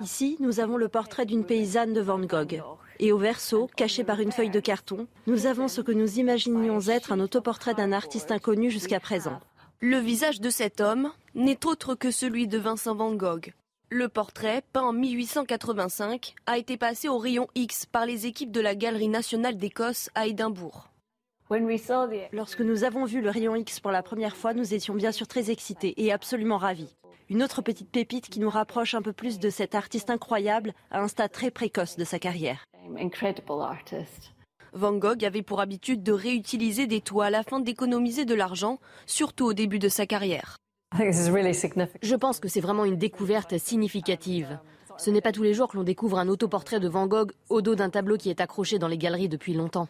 Ici, 0.00 0.38
nous 0.40 0.58
avons 0.58 0.78
le 0.78 0.88
portrait 0.88 1.26
d'une 1.26 1.44
paysanne 1.44 1.92
de 1.92 2.00
Van 2.00 2.18
Gogh. 2.18 2.62
Et 2.98 3.12
au 3.12 3.18
verso, 3.18 3.68
caché 3.76 4.04
par 4.04 4.20
une 4.20 4.32
feuille 4.32 4.48
de 4.48 4.58
carton, 4.58 5.06
nous 5.26 5.44
avons 5.44 5.68
ce 5.68 5.82
que 5.82 5.92
nous 5.92 6.18
imaginions 6.18 6.80
être 6.88 7.12
un 7.12 7.20
autoportrait 7.20 7.74
d'un 7.74 7.92
artiste 7.92 8.30
inconnu 8.30 8.70
jusqu'à 8.70 9.00
présent. 9.00 9.38
Le 9.84 9.96
visage 9.96 10.40
de 10.40 10.48
cet 10.48 10.80
homme 10.80 11.10
n'est 11.34 11.66
autre 11.66 11.96
que 11.96 12.12
celui 12.12 12.46
de 12.46 12.56
Vincent 12.56 12.94
Van 12.94 13.12
Gogh. 13.14 13.52
Le 13.90 14.08
portrait, 14.08 14.62
peint 14.72 14.82
en 14.82 14.92
1885, 14.92 16.36
a 16.46 16.56
été 16.56 16.76
passé 16.76 17.08
au 17.08 17.18
rayon 17.18 17.48
X 17.56 17.86
par 17.86 18.06
les 18.06 18.26
équipes 18.26 18.52
de 18.52 18.60
la 18.60 18.76
Galerie 18.76 19.08
nationale 19.08 19.56
d'Écosse 19.56 20.08
à 20.14 20.28
Édimbourg. 20.28 20.88
Lorsque 22.30 22.60
nous 22.60 22.84
avons 22.84 23.06
vu 23.06 23.20
le 23.20 23.30
rayon 23.30 23.56
X 23.56 23.80
pour 23.80 23.90
la 23.90 24.04
première 24.04 24.36
fois, 24.36 24.54
nous 24.54 24.72
étions 24.72 24.94
bien 24.94 25.10
sûr 25.10 25.26
très 25.26 25.50
excités 25.50 26.00
et 26.00 26.12
absolument 26.12 26.58
ravis. 26.58 26.94
Une 27.28 27.42
autre 27.42 27.60
petite 27.60 27.90
pépite 27.90 28.28
qui 28.28 28.38
nous 28.38 28.50
rapproche 28.50 28.94
un 28.94 29.02
peu 29.02 29.12
plus 29.12 29.40
de 29.40 29.50
cet 29.50 29.74
artiste 29.74 30.10
incroyable 30.10 30.74
à 30.92 31.02
un 31.02 31.08
stade 31.08 31.32
très 31.32 31.50
précoce 31.50 31.96
de 31.96 32.04
sa 32.04 32.20
carrière. 32.20 32.64
Van 34.72 34.94
Gogh 34.94 35.24
avait 35.24 35.42
pour 35.42 35.60
habitude 35.60 36.02
de 36.02 36.12
réutiliser 36.12 36.86
des 36.86 37.00
toiles 37.00 37.34
afin 37.34 37.60
d'économiser 37.60 38.24
de 38.24 38.34
l'argent, 38.34 38.78
surtout 39.06 39.44
au 39.44 39.52
début 39.52 39.78
de 39.78 39.88
sa 39.88 40.06
carrière. 40.06 40.56
Je 40.94 42.14
pense 42.14 42.40
que 42.40 42.48
c'est 42.48 42.60
vraiment 42.60 42.84
une 42.84 42.96
découverte 42.96 43.58
significative. 43.58 44.58
Ce 44.98 45.10
n'est 45.10 45.20
pas 45.20 45.32
tous 45.32 45.42
les 45.42 45.54
jours 45.54 45.68
que 45.68 45.76
l'on 45.76 45.84
découvre 45.84 46.18
un 46.18 46.28
autoportrait 46.28 46.80
de 46.80 46.88
Van 46.88 47.06
Gogh 47.06 47.32
au 47.48 47.62
dos 47.62 47.74
d'un 47.74 47.90
tableau 47.90 48.16
qui 48.16 48.30
est 48.30 48.40
accroché 48.40 48.78
dans 48.78 48.88
les 48.88 48.98
galeries 48.98 49.28
depuis 49.28 49.54
longtemps. 49.54 49.88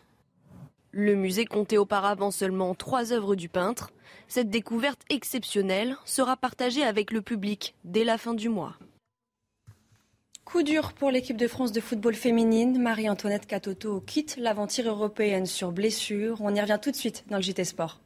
Le 0.90 1.14
musée 1.14 1.46
comptait 1.46 1.78
auparavant 1.78 2.30
seulement 2.30 2.74
trois 2.74 3.12
œuvres 3.12 3.34
du 3.34 3.48
peintre. 3.48 3.90
Cette 4.28 4.50
découverte 4.50 5.00
exceptionnelle 5.10 5.96
sera 6.04 6.36
partagée 6.36 6.84
avec 6.84 7.12
le 7.12 7.22
public 7.22 7.74
dès 7.84 8.04
la 8.04 8.18
fin 8.18 8.34
du 8.34 8.48
mois. 8.48 8.74
Coup 10.44 10.62
dur 10.62 10.92
pour 10.92 11.10
l'équipe 11.10 11.36
de 11.36 11.48
France 11.48 11.72
de 11.72 11.80
football 11.80 12.14
féminine. 12.14 12.80
Marie-Antoinette 12.80 13.46
Catoto 13.46 14.00
quitte 14.00 14.36
l'aventure 14.36 14.88
européenne 14.88 15.46
sur 15.46 15.72
blessure. 15.72 16.38
On 16.40 16.54
y 16.54 16.60
revient 16.60 16.78
tout 16.82 16.90
de 16.90 16.96
suite 16.96 17.24
dans 17.30 17.36
le 17.36 17.42
JT 17.42 17.64
Sport. 17.64 18.00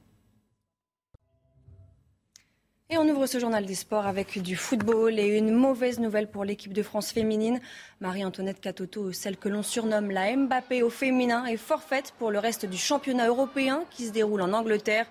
Et 2.89 2.99
on 2.99 3.09
ouvre 3.09 3.27
ce 3.27 3.41
journal 3.41 3.67
des 3.67 3.75
sports 3.75 4.07
avec 4.07 4.41
du 4.41 4.55
football 4.55 5.19
et 5.19 5.37
une 5.37 5.51
mauvaise 5.51 5.99
nouvelle 5.99 6.31
pour 6.31 6.45
l'équipe 6.45 6.73
de 6.73 6.85
France 6.85 7.11
féminine. 7.11 7.61
Marie-Antoinette 8.01 8.61
Catoto, 8.61 9.11
celle 9.11 9.39
que 9.39 9.49
l'on 9.49 9.65
surnomme 9.65 10.13
la 10.13 10.37
Mbappé 10.37 10.85
au 10.85 10.91
féminin, 10.91 11.47
est 11.47 11.57
forfaite 11.57 12.15
pour 12.19 12.31
le 12.31 12.39
reste 12.39 12.65
du 12.65 12.77
championnat 12.77 13.27
européen 13.27 13.83
qui 13.91 14.07
se 14.07 14.13
déroule 14.13 14.43
en 14.43 14.53
Angleterre. 14.53 15.07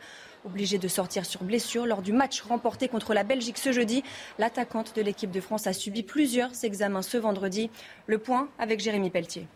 Obligée 0.45 0.77
de 0.77 0.87
sortir 0.87 1.25
sur 1.25 1.43
blessure 1.43 1.87
lors 1.87 2.03
du 2.03 2.13
match 2.13 2.41
remporté 2.41 2.87
contre 2.87 3.15
la 3.15 3.23
Belgique 3.23 3.57
ce 3.57 3.71
jeudi, 3.71 4.03
l'attaquante 4.37 4.95
de 4.95 5.01
l'équipe 5.01 5.31
de 5.31 5.41
France 5.41 5.65
a 5.65 5.73
subi 5.73 6.03
plusieurs 6.03 6.51
examens 6.63 7.01
ce 7.01 7.17
vendredi. 7.17 7.71
Le 8.05 8.19
point 8.19 8.47
avec 8.59 8.79
Jérémy 8.79 9.09
Pelletier. 9.09 9.47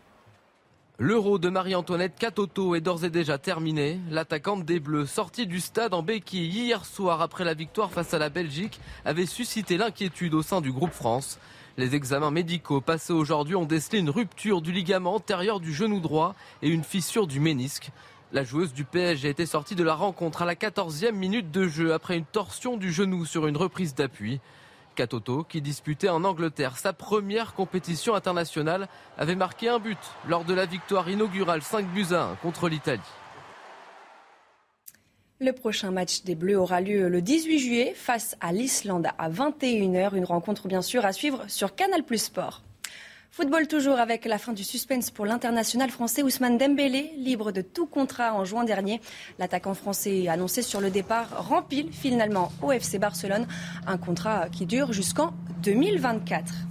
L'euro 0.97 1.37
de 1.37 1.47
Marie-Antoinette 1.47 2.15
Catoto 2.17 2.73
est 2.73 2.81
d'ores 2.81 3.05
et 3.05 3.11
déjà 3.11 3.37
terminé. 3.37 3.99
L'attaquante 4.09 4.65
des 4.65 4.79
Bleus, 4.79 5.05
sortie 5.05 5.45
du 5.45 5.59
stade 5.59 5.93
en 5.93 6.01
béquille 6.01 6.49
hier 6.49 6.83
soir 6.85 7.21
après 7.21 7.45
la 7.45 7.53
victoire 7.53 7.91
face 7.91 8.15
à 8.15 8.19
la 8.19 8.29
Belgique, 8.29 8.81
avait 9.05 9.27
suscité 9.27 9.77
l'inquiétude 9.77 10.33
au 10.33 10.41
sein 10.41 10.59
du 10.59 10.71
groupe 10.71 10.91
France. 10.91 11.39
Les 11.77 11.95
examens 11.95 12.31
médicaux 12.31 12.81
passés 12.81 13.13
aujourd'hui 13.13 13.55
ont 13.55 13.65
décelé 13.65 13.99
une 13.99 14.09
rupture 14.09 14.61
du 14.61 14.71
ligament 14.71 15.13
antérieur 15.13 15.59
du 15.59 15.71
genou 15.71 15.99
droit 15.99 16.35
et 16.63 16.67
une 16.67 16.83
fissure 16.83 17.27
du 17.27 17.39
ménisque. 17.39 17.91
La 18.31 18.43
joueuse 18.43 18.73
du 18.73 18.83
PSG 18.83 19.27
a 19.27 19.31
été 19.31 19.47
sortie 19.47 19.73
de 19.73 19.83
la 19.83 19.95
rencontre 19.95 20.43
à 20.43 20.45
la 20.45 20.53
14e 20.53 21.13
minute 21.13 21.49
de 21.49 21.67
jeu 21.67 21.93
après 21.93 22.15
une 22.15 22.25
torsion 22.25 22.77
du 22.77 22.93
genou 22.93 23.25
sur 23.25 23.47
une 23.47 23.57
reprise 23.57 23.95
d'appui. 23.95 24.39
Katoto, 24.93 25.43
qui 25.43 25.63
disputait 25.63 26.09
en 26.09 26.23
Angleterre 26.23 26.77
sa 26.77 26.93
première 26.93 27.55
compétition 27.55 28.13
internationale, 28.13 28.87
avait 29.17 29.33
marqué 29.33 29.67
un 29.67 29.79
but 29.79 29.97
lors 30.27 30.45
de 30.45 30.53
la 30.53 30.67
victoire 30.67 31.09
inaugurale 31.09 31.63
5 31.63 31.87
buts 31.87 32.05
à 32.11 32.25
1 32.25 32.35
contre 32.35 32.69
l'Italie. 32.69 33.01
Le 35.39 35.51
prochain 35.51 35.89
match 35.89 36.21
des 36.21 36.35
Bleus 36.35 36.59
aura 36.59 36.81
lieu 36.81 37.09
le 37.09 37.23
18 37.23 37.57
juillet 37.57 37.93
face 37.95 38.37
à 38.41 38.51
l'Islande 38.51 39.07
à 39.17 39.29
21h. 39.31 40.15
Une 40.15 40.25
rencontre 40.25 40.67
bien 40.67 40.83
sûr 40.83 41.03
à 41.03 41.13
suivre 41.13 41.45
sur 41.47 41.73
Canal 41.73 42.03
Plus 42.03 42.25
Sport. 42.25 42.61
Football 43.31 43.67
toujours 43.67 43.99
avec 43.99 44.25
la 44.25 44.39
fin 44.39 44.53
du 44.53 44.63
suspense 44.63 45.11
pour 45.11 45.25
l'international 45.25 45.91
français 45.91 46.23
Ousmane 46.23 46.57
Dembélé, 46.57 47.13
libre 47.15 47.51
de 47.51 47.61
tout 47.61 47.85
contrat 47.85 48.33
en 48.33 48.43
juin 48.43 48.63
dernier. 48.63 49.01
L'attaquant 49.37 49.75
français 49.75 50.27
annoncé 50.27 50.63
sur 50.63 50.81
le 50.81 50.89
départ 50.89 51.47
rempile 51.47 51.91
finalement 51.91 52.51
au 52.63 52.71
FC 52.71 52.97
Barcelone, 52.97 53.47
un 53.85 53.97
contrat 53.97 54.49
qui 54.49 54.65
dure 54.65 54.93
jusqu'en 54.93 55.33
2024. 55.61 56.68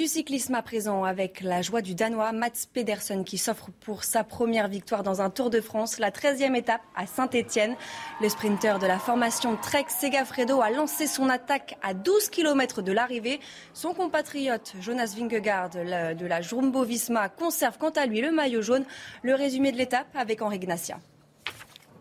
Du 0.00 0.06
cyclisme 0.06 0.54
à 0.54 0.62
présent 0.62 1.04
avec 1.04 1.42
la 1.42 1.60
joie 1.60 1.82
du 1.82 1.94
Danois 1.94 2.32
Mats 2.32 2.66
Pedersen 2.72 3.22
qui 3.22 3.36
s'offre 3.36 3.68
pour 3.80 4.02
sa 4.02 4.24
première 4.24 4.66
victoire 4.66 5.02
dans 5.02 5.20
un 5.20 5.28
Tour 5.28 5.50
de 5.50 5.60
France, 5.60 5.98
la 5.98 6.10
13e 6.10 6.56
étape 6.56 6.80
à 6.96 7.06
Saint-Étienne. 7.06 7.76
Le 8.22 8.30
sprinter 8.30 8.78
de 8.78 8.86
la 8.86 8.98
formation 8.98 9.58
Trek 9.60 9.84
Segafredo 9.88 10.62
a 10.62 10.70
lancé 10.70 11.06
son 11.06 11.28
attaque 11.28 11.76
à 11.82 11.92
12 11.92 12.30
km 12.30 12.80
de 12.80 12.92
l'arrivée. 12.92 13.40
Son 13.74 13.92
compatriote 13.92 14.72
Jonas 14.80 15.12
Vingegaard 15.14 15.68
de 15.68 16.26
la 16.26 16.40
Jumbo-Visma 16.40 17.28
conserve 17.28 17.76
quant 17.76 17.90
à 17.90 18.06
lui 18.06 18.22
le 18.22 18.30
maillot 18.30 18.62
jaune. 18.62 18.86
Le 19.22 19.34
résumé 19.34 19.70
de 19.70 19.76
l'étape 19.76 20.08
avec 20.14 20.40
Henri 20.40 20.60
Gnacia. 20.60 20.98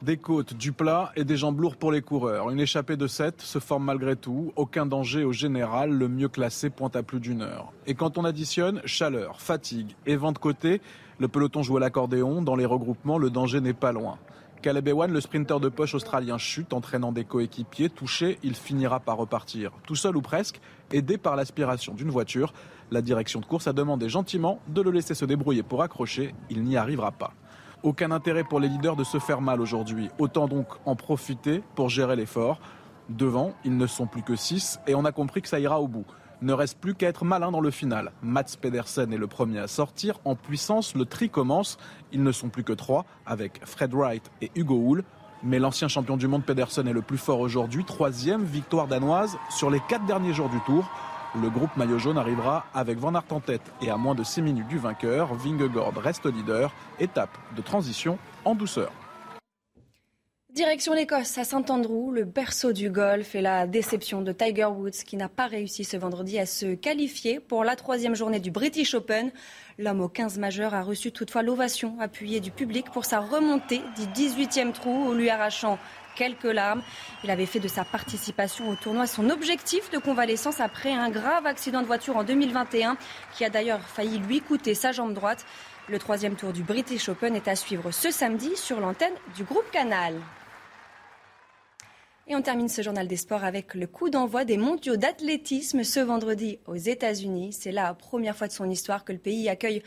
Des 0.02 0.16
côtes, 0.16 0.54
du 0.54 0.72
plat 0.72 1.12
et 1.18 1.26
des 1.26 1.36
jambes 1.36 1.60
lourdes 1.60 1.76
pour 1.76 1.92
les 1.92 2.02
coureurs. 2.02 2.52
Une 2.52 2.62
échappée 2.62 2.96
de 2.96 3.06
7 3.06 3.42
se 3.42 3.60
forme 3.60 3.84
malgré 3.84 4.16
tout. 4.16 4.54
Aucun 4.56 4.86
danger 4.86 5.26
au 5.26 5.34
général. 5.34 5.92
Le 5.92 6.08
mieux 6.08 6.30
classé 6.30 6.70
pointe 6.70 6.96
à 6.96 7.04
plus 7.04 7.20
d'une 7.20 7.42
heure. 7.42 7.74
Et 7.86 7.96
quand 7.96 8.18
on 8.18 8.24
additionne 8.24 8.82
chaleur, 8.86 9.42
fatigue 9.42 9.98
et 10.06 10.16
vent 10.16 10.32
de 10.32 10.38
côté, 10.38 10.80
le 11.20 11.28
peloton 11.28 11.64
joue 11.64 11.76
à 11.76 11.82
l'accordéon. 11.82 12.42
Dans 12.42 12.56
les 12.56 12.66
regroupements, 12.66 13.18
le 13.18 13.30
danger 13.30 13.60
n'est 13.60 13.74
pas 13.74 13.92
loin. 13.92 14.18
Caleb 14.62 14.88
Ewan, 14.88 15.12
le 15.12 15.20
sprinter 15.20 15.60
de 15.60 15.68
poche 15.68 15.94
australien, 15.94 16.38
chute, 16.38 16.72
entraînant 16.72 17.12
des 17.12 17.26
coéquipiers. 17.26 17.90
Touché, 17.90 18.40
il 18.42 18.56
finira 18.56 19.02
par 19.02 19.18
repartir, 19.18 19.72
tout 19.86 19.96
seul 19.96 20.16
ou 20.16 20.22
presque, 20.22 20.62
aidé 20.94 21.18
par 21.18 21.36
l'aspiration 21.36 21.94
d'une 21.94 22.10
voiture. 22.10 22.54
La 22.90 23.02
direction 23.02 23.42
de 23.42 23.46
course 23.46 23.68
a 23.68 23.74
demandé 23.74 24.08
gentiment 24.08 24.60
de 24.70 24.82
le 24.82 24.92
laisser 24.92 25.14
se 25.14 25.26
débrouiller 25.26 25.64
pour 25.64 25.84
accrocher. 25.84 26.34
Il 26.50 26.64
n'y 26.64 26.78
arrivera 26.78 27.12
pas. 27.12 27.34
Aucun 27.82 28.12
intérêt 28.12 28.44
pour 28.44 28.60
les 28.60 28.68
leaders 28.68 28.98
de 28.98 29.06
se 29.06 29.20
faire 29.20 29.40
mal 29.40 29.62
aujourd'hui. 29.62 30.10
Autant 30.20 30.50
donc 30.50 30.68
en 30.86 30.98
profiter 30.98 31.64
pour 31.76 31.88
gérer 31.88 32.18
l'effort. 32.18 32.60
Devant, 33.08 33.54
ils 33.64 33.78
ne 33.78 33.88
sont 33.88 34.06
plus 34.06 34.22
que 34.22 34.36
6 34.36 34.82
et 34.86 34.96
on 34.96 35.06
a 35.06 35.14
compris 35.14 35.42
que 35.42 35.48
ça 35.48 35.62
ira 35.62 35.80
au 35.80 35.88
bout. 35.88 36.06
Ne 36.42 36.52
reste 36.52 36.78
plus 36.78 36.94
qu'à 36.94 37.08
être 37.08 37.24
malin 37.24 37.52
dans 37.52 37.62
le 37.62 37.72
final. 37.72 38.12
Mats 38.22 38.58
Pedersen 38.60 39.14
est 39.14 39.18
le 39.18 39.28
premier 39.28 39.60
à 39.60 39.68
sortir. 39.68 40.20
En 40.26 40.36
puissance, 40.36 40.94
le 40.94 41.06
tri 41.06 41.30
commence. 41.30 41.78
Ils 42.12 42.22
ne 42.22 42.34
sont 42.34 42.50
plus 42.50 42.66
que 42.66 42.74
3 42.74 43.06
avec 43.26 43.66
Fred 43.66 43.94
Wright 43.94 44.30
et 44.42 44.52
Hugo 44.56 44.76
Hull. 44.76 45.04
Mais 45.42 45.58
l'ancien 45.58 45.88
champion 45.88 46.18
du 46.18 46.28
monde 46.28 46.44
Pedersen 46.44 46.86
est 46.86 46.94
le 46.94 47.02
plus 47.02 47.18
fort 47.18 47.40
aujourd'hui. 47.40 47.86
Troisième 47.86 48.44
victoire 48.44 48.88
danoise 48.88 49.38
sur 49.50 49.70
les 49.70 49.80
quatre 49.88 50.06
derniers 50.06 50.34
jours 50.34 50.50
du 50.50 50.60
tour. 50.62 50.90
Le 51.36 51.50
groupe 51.52 51.78
maillot 51.78 52.00
jaune 52.00 52.18
arrivera 52.18 52.66
avec 52.74 52.98
Van 52.98 53.14
Aert 53.14 53.26
en 53.30 53.40
tête 53.40 53.62
et 53.82 53.92
à 53.92 53.98
moins 53.98 54.16
de 54.16 54.24
6 54.24 54.42
minutes 54.42 54.68
du 54.68 54.80
vainqueur, 54.80 55.36
Vingegaard 55.36 55.94
reste 55.96 56.26
leader, 56.26 56.74
étape 57.00 57.38
de 57.56 57.62
transition 57.62 58.18
en 58.46 58.56
douceur. 58.56 58.92
Direction 60.52 60.94
l'Écosse, 60.94 61.38
à 61.38 61.44
Saint-Andrew, 61.44 62.12
le 62.12 62.26
berceau 62.26 62.74
du 62.74 62.90
golf 62.90 63.36
et 63.36 63.42
la 63.42 63.68
déception 63.68 64.24
de 64.24 64.32
Tiger 64.32 64.66
Woods 64.66 65.04
qui 65.06 65.16
n'a 65.16 65.30
pas 65.30 65.46
réussi 65.46 65.84
ce 65.84 65.96
vendredi 65.96 66.40
à 66.40 66.48
se 66.48 66.74
qualifier 66.74 67.40
pour 67.40 67.64
la 67.64 67.76
troisième 67.76 68.16
journée 68.16 68.40
du 68.40 68.50
British 68.50 68.96
Open. 68.96 69.32
L'homme 69.78 70.02
aux 70.02 70.10
15 70.10 70.40
majeurs 70.40 70.74
a 70.74 70.82
reçu 70.82 71.12
toutefois 71.12 71.44
l'ovation 71.44 71.96
appuyée 72.00 72.40
du 72.40 72.50
public 72.50 72.90
pour 72.92 73.06
sa 73.06 73.20
remontée 73.20 73.84
du 73.96 74.08
18e 74.08 74.72
trou, 74.72 75.14
lui 75.14 75.30
arrachant 75.30 75.78
quelques 76.16 76.44
larmes. 76.44 76.82
Il 77.24 77.32
avait 77.32 77.46
fait 77.46 77.60
de 77.60 77.68
sa 77.68 77.84
participation 77.84 78.70
au 78.70 78.76
tournoi 78.76 79.08
son 79.08 79.30
objectif 79.30 79.90
de 79.92 79.98
convalescence 79.98 80.60
après 80.60 80.94
un 80.94 81.10
grave 81.10 81.46
accident 81.46 81.82
de 81.82 81.88
voiture 81.88 82.18
en 82.18 82.24
2021 82.24 82.98
qui 83.36 83.46
a 83.46 83.50
d'ailleurs 83.50 83.82
failli 83.82 84.20
lui 84.20 84.42
coûter 84.42 84.74
sa 84.74 84.92
jambe 84.92 85.14
droite. 85.14 85.46
Le 85.88 86.00
troisième 86.00 86.36
tour 86.36 86.54
du 86.54 86.64
British 86.64 87.10
Open 87.10 87.36
est 87.36 87.48
à 87.48 87.56
suivre 87.56 87.92
ce 87.92 88.12
samedi 88.12 88.56
sur 88.56 88.80
l'antenne 88.80 89.14
du 89.36 89.44
groupe 89.44 89.70
Canal. 89.72 90.16
Et 92.32 92.36
on 92.36 92.44
termine 92.44 92.70
ce 92.70 92.84
journal 92.84 93.08
des 93.08 93.18
sports 93.18 93.44
avec 93.44 93.74
le 93.74 93.88
coup 93.88 94.12
d'envoi 94.12 94.46
des 94.46 94.58
mondiaux 94.58 94.98
d'athlétisme 94.98 95.84
ce 95.84 96.00
vendredi 96.00 96.60
aux 96.68 96.76
États-Unis. 96.76 97.54
C'est 97.54 97.72
la 97.72 97.96
première 97.96 98.36
fois 98.36 98.48
de 98.48 98.52
son 98.52 98.70
histoire 98.70 99.04
que 99.04 99.12
le 99.12 99.18
pays 99.18 99.50
accueille 99.50 99.82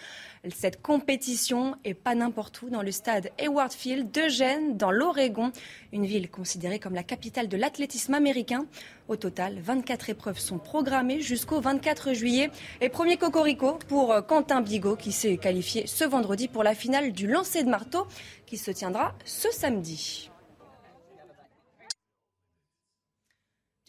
cette 0.52 0.82
compétition 0.82 1.76
et 1.84 1.94
pas 1.94 2.16
n'importe 2.16 2.60
où 2.62 2.68
dans 2.68 2.82
le 2.82 2.90
stade 2.90 3.30
Hayward 3.38 3.72
Field 3.72 4.10
de 4.10 4.28
Gênes, 4.28 4.76
dans 4.76 4.90
l'Oregon, 4.90 5.52
une 5.92 6.04
ville 6.04 6.28
considérée 6.28 6.80
comme 6.80 6.96
la 6.96 7.04
capitale 7.04 7.46
de 7.46 7.56
l'athlétisme 7.56 8.14
américain. 8.14 8.66
Au 9.06 9.14
total, 9.14 9.60
24 9.60 10.10
épreuves 10.10 10.40
sont 10.40 10.58
programmées 10.58 11.20
jusqu'au 11.20 11.60
24 11.60 12.12
juillet. 12.12 12.50
Et 12.80 12.88
premier 12.88 13.18
cocorico 13.18 13.78
pour 13.86 14.16
Quentin 14.26 14.62
Bigot 14.62 14.96
qui 14.96 15.12
s'est 15.12 15.36
qualifié 15.36 15.86
ce 15.86 16.02
vendredi 16.02 16.48
pour 16.48 16.64
la 16.64 16.74
finale 16.74 17.12
du 17.12 17.28
lancer 17.28 17.62
de 17.62 17.70
marteau 17.70 18.04
qui 18.46 18.56
se 18.58 18.72
tiendra 18.72 19.14
ce 19.24 19.48
samedi. 19.52 20.31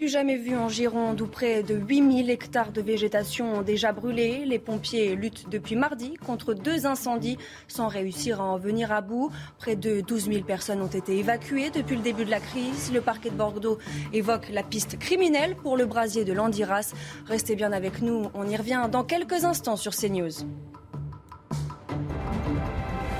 Jamais 0.07 0.37
vu 0.37 0.55
en 0.55 0.69
Gironde 0.69 1.21
où 1.21 1.27
près 1.27 1.63
de 1.63 1.75
8000 1.75 2.29
hectares 2.29 2.71
de 2.71 2.81
végétation 2.81 3.55
ont 3.55 3.61
déjà 3.61 3.93
brûlé. 3.93 4.45
Les 4.45 4.59
pompiers 4.59 5.15
luttent 5.15 5.49
depuis 5.49 5.75
mardi 5.75 6.15
contre 6.15 6.53
deux 6.53 6.85
incendies 6.85 7.37
sans 7.67 7.87
réussir 7.87 8.41
à 8.41 8.43
en 8.43 8.57
venir 8.57 8.91
à 8.91 9.01
bout. 9.01 9.31
Près 9.57 9.75
de 9.75 10.01
12 10.01 10.25
000 10.25 10.43
personnes 10.43 10.81
ont 10.81 10.87
été 10.87 11.17
évacuées 11.17 11.69
depuis 11.69 11.95
le 11.95 12.01
début 12.01 12.25
de 12.25 12.29
la 12.29 12.39
crise. 12.39 12.91
Le 12.93 13.01
parquet 13.01 13.29
de 13.29 13.35
Bordeaux 13.35 13.79
évoque 14.11 14.49
la 14.49 14.61
piste 14.61 14.99
criminelle 14.99 15.55
pour 15.55 15.77
le 15.77 15.85
brasier 15.85 16.25
de 16.25 16.33
Landiras. 16.33 16.93
Restez 17.25 17.55
bien 17.55 17.71
avec 17.71 18.01
nous, 18.01 18.29
on 18.33 18.47
y 18.47 18.55
revient 18.55 18.87
dans 18.91 19.03
quelques 19.03 19.45
instants 19.45 19.77
sur 19.77 19.95
CNews. 19.95 20.45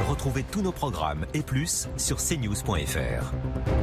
Retrouvez 0.08 0.44
tous 0.44 0.62
nos 0.62 0.72
programmes 0.72 1.26
et 1.34 1.42
plus 1.42 1.88
sur 1.98 2.18
cnews.fr. 2.18 3.83